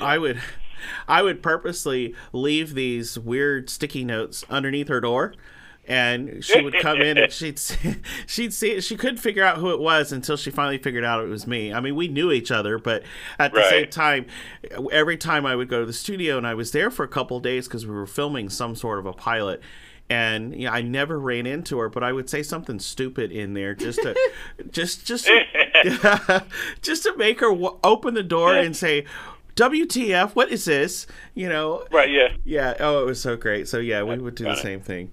[0.01, 0.41] I would.
[1.09, 5.35] I would purposely leave these weird sticky notes underneath her door
[5.87, 8.81] and she would come in and she'd see, she'd see it.
[8.85, 11.73] She couldn't figure out who it was until she finally figured out it was me.
[11.73, 13.03] I mean, we knew each other, but
[13.39, 14.27] at the same time,
[14.91, 17.37] every time I would go to the studio and I was there for a couple
[17.37, 19.61] of days because we were filming some sort of a pilot.
[20.11, 23.55] And you know, I never ran into her, but I would say something stupid in
[23.55, 24.15] there just to,
[24.71, 25.27] just just
[26.83, 29.07] just to make her w- open the door and say,
[29.57, 30.33] "WTF?
[30.33, 32.29] What is this?" You know, Right, yeah.
[32.45, 32.75] yeah.
[32.81, 33.67] Oh, it was so great.
[33.67, 35.11] So yeah, we would do the same thing.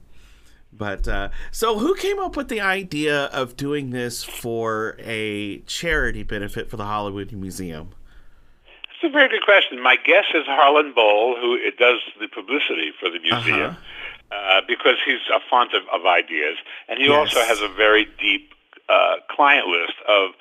[0.73, 6.23] But uh, so who came up with the idea of doing this for a charity
[6.23, 7.89] benefit for the Hollywood Museum?
[9.01, 9.81] That's a very good question.
[9.81, 13.75] My guess is Harlan Boll, who it does the publicity for the museum,
[14.31, 16.57] uh because he's a font of, of ideas,
[16.87, 18.53] and he also has a very deep
[18.89, 20.31] uh, client list of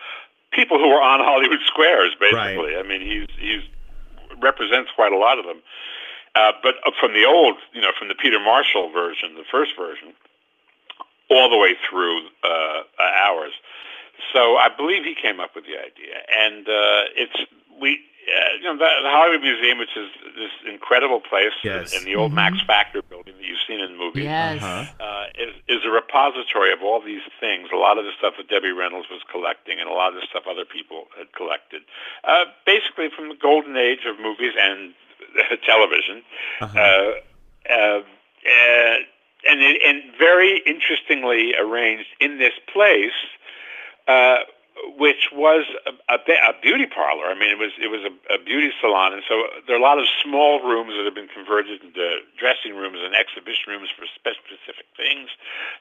[0.53, 2.15] people who are on Hollywood squares.
[2.19, 3.63] Basically, I mean, he's he's
[4.41, 5.63] represents quite a lot of them.
[6.35, 9.73] Uh, but uh, from the old, you know, from the Peter Marshall version, the first
[9.77, 10.13] version,
[11.31, 12.49] all the way through uh,
[12.99, 13.53] uh, ours.
[14.33, 17.39] So I believe he came up with the idea, and uh, it's
[17.81, 21.97] we, uh, you know, the, the Hollywood Museum, which is this incredible place Yes.
[21.97, 24.25] in the old Max Factor building that you've seen in movies.
[24.25, 24.63] Yes.
[24.63, 27.71] Uh, is, is a repository of all these things.
[27.73, 30.27] A lot of the stuff that Debbie Reynolds was collecting, and a lot of the
[30.29, 31.83] stuff other people had collected.
[32.23, 34.93] Uh, basically, from the golden age of movies and
[35.67, 36.23] television.
[36.61, 36.79] Uh-huh.
[36.79, 38.03] Uh, uh,
[38.47, 38.95] uh,
[39.49, 43.17] and, it, and very interestingly arranged in this place,
[44.09, 44.39] uh,
[44.97, 47.27] which was a, a, a beauty parlor.
[47.27, 49.83] I mean, it was it was a, a beauty salon, and so there are a
[49.83, 54.07] lot of small rooms that have been converted into dressing rooms and exhibition rooms for
[54.09, 55.29] specific things.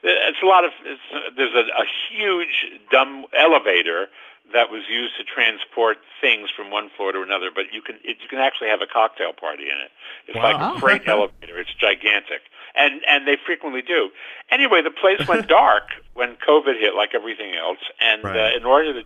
[0.02, 1.00] It's a lot of it's,
[1.36, 4.08] there's a, a huge dumb elevator
[4.52, 8.18] that was used to transport things from one floor to another, but you can it,
[8.22, 9.90] you can actually have a cocktail party in it.
[10.28, 10.42] It's Wow.
[10.42, 11.58] like a freight elevator.
[11.58, 12.42] It's gigantic,
[12.74, 14.10] and and they frequently do.
[14.50, 15.84] Anyway, the place went dark
[16.14, 18.54] when COVID hit, like everything else, and Right.
[18.54, 19.00] uh, in order to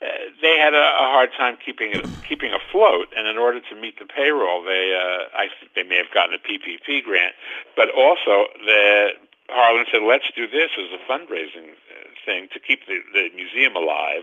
[0.00, 0.06] uh,
[0.40, 3.98] they had a, a hard time keeping it keeping afloat, and in order to meet
[3.98, 7.34] the payroll, they uh, I think they may have gotten a PPP grant,
[7.76, 9.10] but also the
[9.50, 13.74] Harlan said, "Let's do this as a fundraising uh, thing to keep the, the museum
[13.74, 14.22] alive,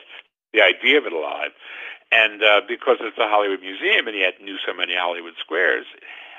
[0.55, 1.51] the idea of it alive,
[2.11, 5.85] and uh, because it's the Hollywood Museum, and he had knew so many Hollywood squares.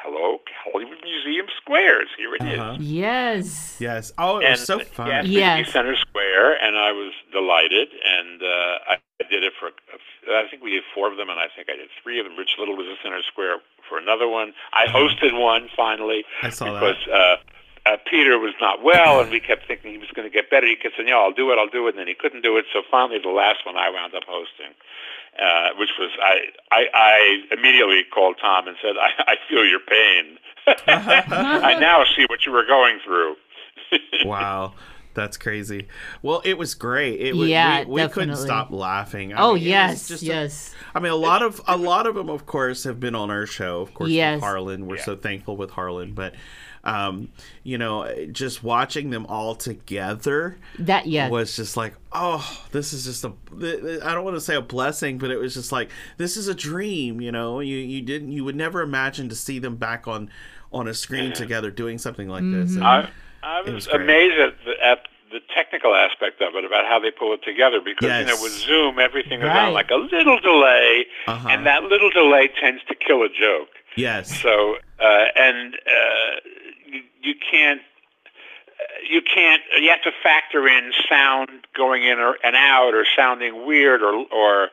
[0.05, 2.07] Hello, Hollywood Museum squares.
[2.17, 2.59] Here it is.
[2.61, 2.77] Uh-huh.
[2.79, 3.77] Yes.
[3.81, 4.13] Yes.
[4.19, 5.11] Oh, it and was so fun.
[5.11, 5.73] asked me Yes.
[5.73, 7.89] Center Square, and I was delighted.
[8.07, 8.97] And uh, I
[9.29, 9.71] did it for,
[10.31, 12.37] I think we did four of them, and I think I did three of them.
[12.39, 13.57] Rich Little was at Center Square
[13.89, 14.53] for another one.
[14.73, 16.47] I hosted one finally Uh-huh.
[16.47, 16.81] I saw that.
[16.81, 17.37] because uh,
[17.87, 20.67] uh, Peter was not well, and we kept thinking he was going to get better.
[20.67, 22.57] He kept saying, "Yeah, I'll do it, I'll do it," and then he couldn't do
[22.57, 22.65] it.
[22.73, 24.75] So finally, the last one I wound up hosting,
[25.41, 26.41] uh, which was I,
[26.73, 30.39] I, I immediately called Tom and said, "I, I feel your pain.
[30.89, 33.37] I now see what you were going through."
[34.25, 34.75] wow.
[35.15, 35.89] That's crazy.
[36.21, 37.19] Well, it was great.
[37.23, 39.33] It was, Yeah, we, we couldn't stop laughing.
[39.33, 40.75] I Oh mean, yes, just yes.
[40.95, 43.47] I mean, a lot of a lot of them, of course, have been on our
[43.47, 43.81] show.
[43.81, 44.35] Of course, Yes.
[44.37, 46.13] with Harlan, we're so thankful with Harlan.
[46.13, 46.35] But,
[46.87, 47.29] um,
[47.65, 51.29] you know, just watching them all together That yeah.
[51.29, 53.33] was just like, oh, this is just a.
[53.59, 56.37] th- th- I don't want to say a blessing, but it was just like this
[56.37, 57.21] is a dream.
[57.21, 60.31] You know, you you didn't you would never imagine to see them back on
[60.73, 62.71] on a screen together doing something like this.
[62.73, 62.83] Mm-hmm.
[62.83, 63.11] And- I,
[63.43, 64.99] I was, was amazed at the, at
[65.31, 67.81] the technical aspect of it, about how they pull it together.
[67.81, 69.67] Because you know, with Zoom, everything is Right.
[69.69, 71.49] on like a little delay, Uh-huh.
[71.49, 73.69] and that little delay tends to kill a joke.
[73.97, 74.41] yes.
[74.43, 76.41] So, uh, and uh,
[77.27, 77.81] you, can't.
[79.11, 79.63] You can't.
[79.81, 84.25] You have to factor in sound going in or, and out, or sounding weird, or
[84.33, 84.69] or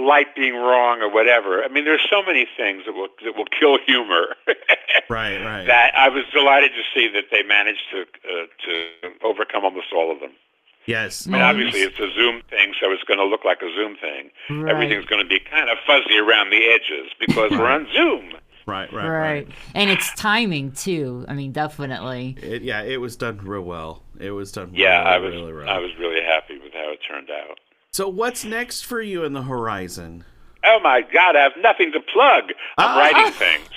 [0.00, 1.62] light being wrong, or whatever.
[1.62, 4.36] I mean, there's so many things that will that will kill humor.
[5.08, 5.38] Right.
[5.44, 5.66] Right.
[5.66, 10.10] that I was delighted to see that they managed to uh, to overcome almost all
[10.10, 10.32] of them.
[10.86, 11.28] yes.
[11.28, 13.94] I mean, obviously it's a Zoom thing, so it's going to look like a Zoom
[14.00, 14.30] thing.
[14.50, 14.72] Right.
[14.72, 18.32] Everything's going to be kind of fuzzy around the edges because we're on Zoom.
[18.66, 18.92] Right.
[18.92, 19.06] Right.
[19.08, 19.20] Right.
[19.20, 19.48] Right.
[19.74, 21.24] And it's timing too.
[21.28, 22.36] I mean, definitely.
[22.42, 24.02] It, yeah, it was done real well.
[24.18, 24.70] It was done.
[24.74, 25.68] Yeah, really, I was really well.
[25.68, 27.58] I was really happy with how it turned out.
[27.92, 30.24] So, what's next for you in the horizon?
[30.64, 32.50] Oh my God, I have nothing to plug.
[32.76, 32.98] I'm Ah.
[32.98, 33.68] writing things.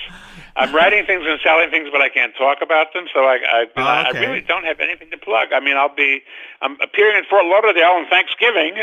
[0.56, 3.06] I'm writing things and selling things, but I can't talk about them.
[3.14, 5.52] So I, I, Oh, I really don't have anything to plug.
[5.54, 6.22] I mean, I'll be,
[6.60, 8.74] I'm appearing in Fort Lauderdale on Thanksgiving.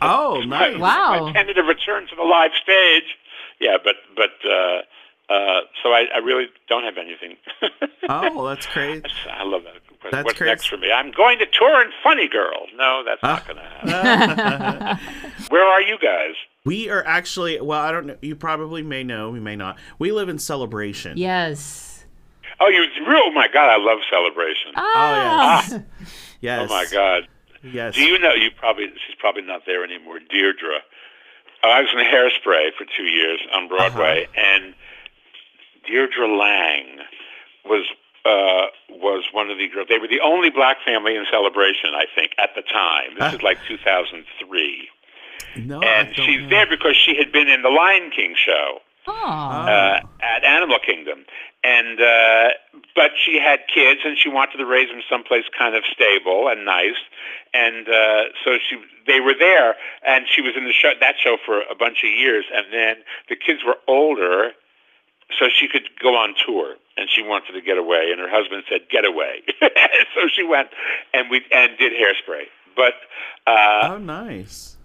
[0.00, 0.78] Oh, my, nice.
[0.78, 1.26] Wow.
[1.26, 3.16] my tentative return to the live stage.
[3.60, 4.82] Yeah, but but uh,
[5.28, 7.36] uh, so I, I really don't have anything.
[8.10, 9.04] Oh, that's great.
[9.30, 9.74] I love that.
[10.00, 10.50] What- That's What's crazy.
[10.50, 10.90] next for me?
[10.90, 12.64] I'm going to tour in Funny Girl.
[12.74, 13.62] No, that's not going to
[13.92, 14.98] happen.
[15.50, 16.32] Where are you guys?
[16.64, 18.16] We are actually, well, I don't know.
[18.22, 19.76] You probably may know, we may not.
[19.98, 21.18] We live in Celebration.
[21.18, 22.06] Yes.
[22.60, 23.24] Oh, you real?
[23.26, 24.72] Oh my God, I love Celebration.
[24.76, 25.66] Ah.
[25.68, 25.82] Oh, yes.
[26.40, 26.70] Yes.
[26.70, 27.28] Oh my God.
[27.62, 27.94] Yes.
[27.94, 28.32] Do you know?
[28.32, 30.18] You probably she's probably not there anymore.
[30.30, 30.78] Deirdre.
[31.62, 34.74] Oh, I was in Hairspray for two years on Broadway, and
[35.88, 37.00] Deirdre Lang
[37.64, 37.84] was
[38.24, 39.88] uh, was one of the girls.
[39.88, 43.16] They were the only black family in Celebration, I think, at the time.
[43.18, 44.88] This is like 2003,
[45.56, 46.48] no, and she's know.
[46.50, 49.66] there because she had been in the Lion King show Aw.
[49.66, 51.24] uh, at Animal Kingdom,
[51.64, 52.48] and uh,
[52.94, 56.64] but she had kids, and she wanted to raise them someplace kind of stable and
[56.64, 57.00] nice,
[57.54, 58.76] and uh, so she
[59.06, 59.74] they were there,
[60.06, 62.96] and she was in the show that show for a bunch of years, and then
[63.28, 64.52] the kids were older,
[65.38, 68.64] so she could go on tour, and she wanted to get away, and her husband
[68.68, 69.42] said, "Get away,"
[70.14, 70.68] so she went,
[71.12, 72.44] and we and did Hairspray,
[72.76, 72.94] but.
[73.46, 74.76] Uh, Oh, nice.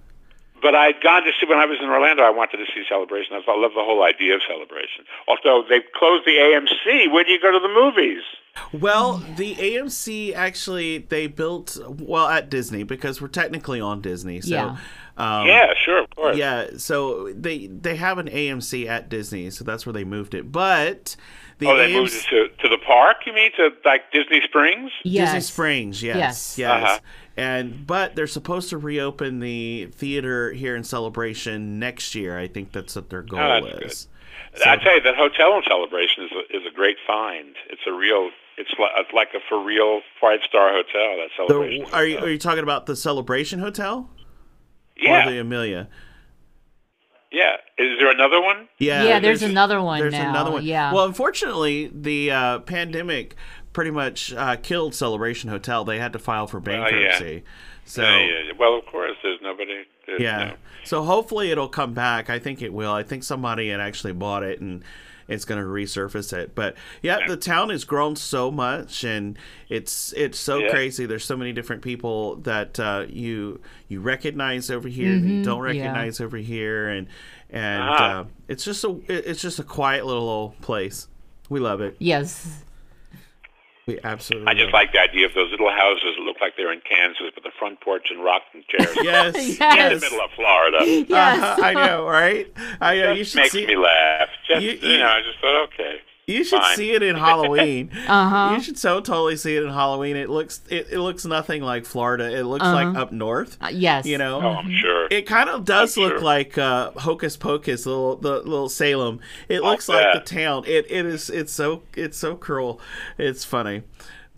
[0.62, 2.24] but I'd gone to see when I was in Orlando.
[2.24, 3.36] I wanted to see Celebration.
[3.36, 5.04] I thought I love the whole idea of Celebration.
[5.28, 8.24] Although they closed the AMC, where do you go to the movies?
[8.72, 14.40] Well, the AMC actually they built well at Disney because we're technically on Disney.
[14.40, 14.78] So, Yeah.
[15.18, 16.38] Um, yeah, sure, of course.
[16.38, 16.68] yeah.
[16.78, 20.52] So they they have an AMC at Disney, so that's where they moved it.
[20.52, 21.16] But
[21.60, 23.18] the oh, they AMC, moved it to to the park.
[23.26, 24.92] You mean to like Disney Springs?
[25.04, 25.28] yes.
[25.30, 26.58] Disney Springs, yes, Yes.
[26.58, 26.84] yes.
[26.84, 27.00] Uh-huh.
[27.38, 32.38] And but they're supposed to reopen the theater here in Celebration next year.
[32.38, 33.84] I think that's what their goal Oh, that's good.
[33.86, 34.08] is.
[34.66, 37.56] I tell you, that hotel in Celebration is a, is a great find.
[37.72, 38.30] It's a real.
[38.56, 41.18] It's like, it's like a for real five star hotel.
[41.18, 41.86] That Celebration.
[41.90, 42.28] The, are you hotel.
[42.28, 44.08] are you talking about the Celebration Hotel
[45.04, 45.88] yeah, or the Amelia?
[47.32, 47.58] yeah.
[47.78, 48.68] Is there another one?
[48.78, 50.64] Yeah, Yeah, there's another one There's now, another one.
[50.66, 50.94] yeah.
[50.94, 53.36] Well, unfortunately, the uh, pandemic
[53.74, 55.84] pretty much uh, killed Celebration Hotel.
[55.84, 56.82] They had to file for Oh, yeah.
[56.90, 57.44] bankruptcy.
[57.86, 58.52] So Yeah, yeah, yeah.
[58.60, 59.84] Well, of course, there's nobody.
[60.06, 60.46] There's, yeah.
[60.46, 62.30] no- So hopefully it'll come back.
[62.30, 62.92] I think it will.
[62.94, 64.84] I think somebody had actually bought it and
[65.28, 66.54] it's going to resurface it.
[66.56, 69.38] But yeah, the town has grown so much and
[69.70, 70.70] it's it's so Yeah.
[70.70, 71.06] crazy.
[71.06, 75.60] There's so many different people that uh, you you recognize over here that you don't
[75.62, 75.76] Mm-hmm.
[75.78, 75.84] yeah.
[75.88, 77.08] recognize over here and
[77.50, 78.20] and Ah.
[78.22, 81.08] uh, it's just a it's just a quiet little old place.
[81.50, 81.96] We love it.
[82.00, 82.64] Yes.
[83.86, 86.54] We absolutely I just love like the idea of those little houses that look like
[86.56, 88.96] they're in Kansas with the front porch and rocking chairs.
[89.04, 89.60] Yes.
[89.60, 89.92] Yes.
[89.94, 90.78] in the middle of Florida.
[90.86, 91.10] Yes.
[91.44, 92.48] Uh-huh, I know, right?
[92.80, 93.12] I know.
[93.12, 93.66] You Just should makes see.
[93.68, 94.30] me laugh.
[94.48, 95.98] Just You- you, you- know, I just thought, okay.
[96.26, 96.78] You should Fine.
[96.78, 97.92] see it in Halloween.
[98.08, 98.56] Uh-huh.
[98.56, 100.16] You should so totally see it in Halloween.
[100.16, 102.38] It looks it, it looks nothing like Florida.
[102.38, 103.58] It looks like up north.
[103.62, 104.06] Uh, yes.
[104.06, 104.42] You know.
[104.42, 105.08] Oh, I'm sure.
[105.10, 106.22] It kind of does I'm look sure.
[106.22, 109.20] like uh, Hocus Pocus, little the little Salem.
[109.50, 110.64] It I'll looks like the town.
[110.68, 112.80] It it is it's so it's so cruel.
[113.18, 113.84] It's funny,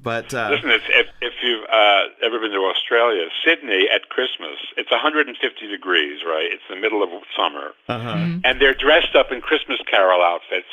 [0.01, 4.57] but uh, Listen, it's, if, if you've uh, ever been to Australia, Sydney at Christmas,
[4.77, 6.47] it's 150 degrees, right?
[6.51, 7.71] It's the middle of summer.
[7.89, 8.39] uh-huh.
[8.43, 10.67] And they're dressed up in Christmas Carol outfits,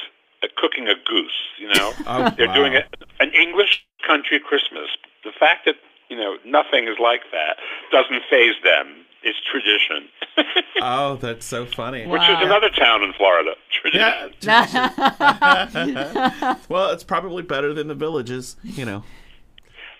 [0.56, 1.92] cooking a goose, you know?
[2.06, 2.54] Oh, they're wow.
[2.54, 2.82] doing a,
[3.20, 4.88] an English country Christmas.
[5.24, 5.76] The fact that,
[6.08, 7.56] you know, nothing is like that
[7.90, 9.04] doesn't faze them.
[9.22, 10.08] It's tradition.
[10.82, 12.06] oh, that's so funny.
[12.06, 13.52] Which is another town in Florida.
[13.70, 14.34] Tradition.
[14.42, 16.56] Yeah.
[16.68, 19.04] well, it's probably better than the villages, you know.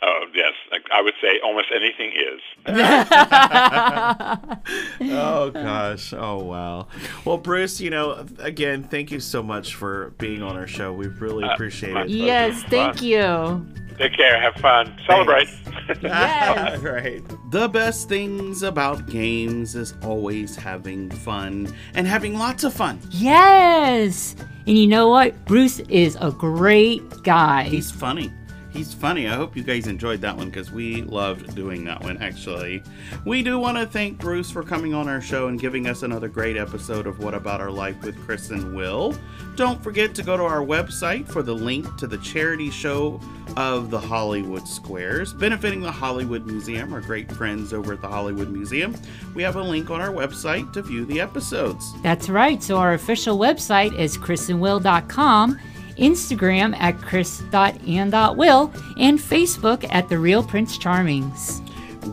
[0.04, 0.52] Oh, yes.
[0.72, 2.40] Like, I would say almost anything is.
[5.14, 6.86] oh gosh oh wow
[7.24, 11.06] well bruce you know again thank you so much for being on our show we
[11.08, 12.62] really Uh, appreciate my it yes.
[12.64, 13.66] Thank you.
[13.98, 14.40] Take care.
[14.40, 14.94] Have fun.
[15.06, 15.48] Celebrate.
[16.02, 16.78] Yes.
[16.80, 23.00] right The best things about games is always having fun and having lots of fun.
[23.10, 24.36] Yes.
[24.66, 25.44] And you know what?
[25.44, 27.64] Bruce is a great guy.
[27.64, 28.32] He's funny.
[28.72, 29.28] He's funny.
[29.28, 32.82] I hope you guys enjoyed that one because we loved doing that one, actually.
[33.26, 36.28] We do want to thank Bruce for coming on our show and giving us another
[36.28, 39.14] great episode of What About Our Life with Chris and Will.
[39.56, 43.20] Don't forget to go to our website for the link to the charity show
[43.58, 48.50] of the Hollywood Squares, benefiting the Hollywood Museum, our great friends over at the Hollywood
[48.50, 48.94] Museum.
[49.34, 51.92] We have a link on our website to view the episodes.
[52.02, 52.62] That's right.
[52.62, 55.58] So our official website is chrisandwill.com,
[56.02, 61.60] Instagram at chris.and.will, and Facebook at The Real Prince Charmings.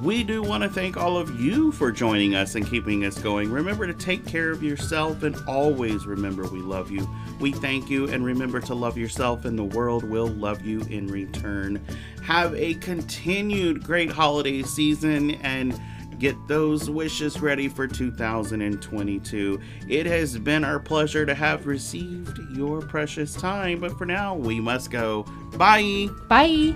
[0.03, 3.51] We do want to thank all of you for joining us and keeping us going.
[3.51, 7.09] Remember to take care of yourself and always remember we love you.
[7.39, 11.07] We thank you and remember to love yourself, and the world will love you in
[11.07, 11.83] return.
[12.23, 15.79] Have a continued great holiday season and
[16.19, 19.59] get those wishes ready for 2022.
[19.87, 24.59] It has been our pleasure to have received your precious time, but for now, we
[24.59, 25.23] must go.
[25.57, 26.09] Bye.
[26.27, 26.75] Bye.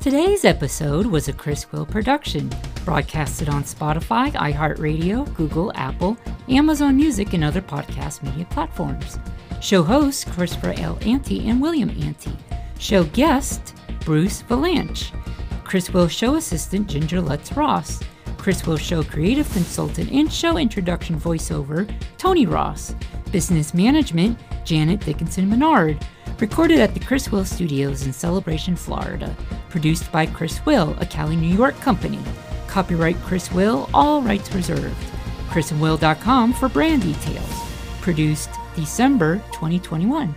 [0.00, 2.50] Today's episode was a Chris Will production,
[2.84, 6.16] broadcasted on Spotify, iHeartRadio, Google, Apple,
[6.48, 9.18] Amazon Music, and other podcast media platforms.
[9.60, 10.98] Show hosts Christopher L.
[11.02, 12.30] Ante and William Ante.
[12.78, 13.74] Show guest
[14.04, 15.12] Bruce Vilanch.
[15.64, 18.00] Chris Will Show assistant Ginger Lutz Ross.
[18.38, 22.94] Chris Will Show creative consultant and show introduction voiceover Tony Ross.
[23.30, 25.98] Business management Janet Dickinson Menard.
[26.40, 29.36] Recorded at the Chris Will Studios in Celebration, Florida.
[29.68, 32.20] Produced by Chris Will, a Cali, New York company.
[32.68, 34.96] Copyright Chris Will, all rights reserved.
[35.50, 37.54] chrisandwill.com for brand details.
[38.00, 40.34] Produced December 2021.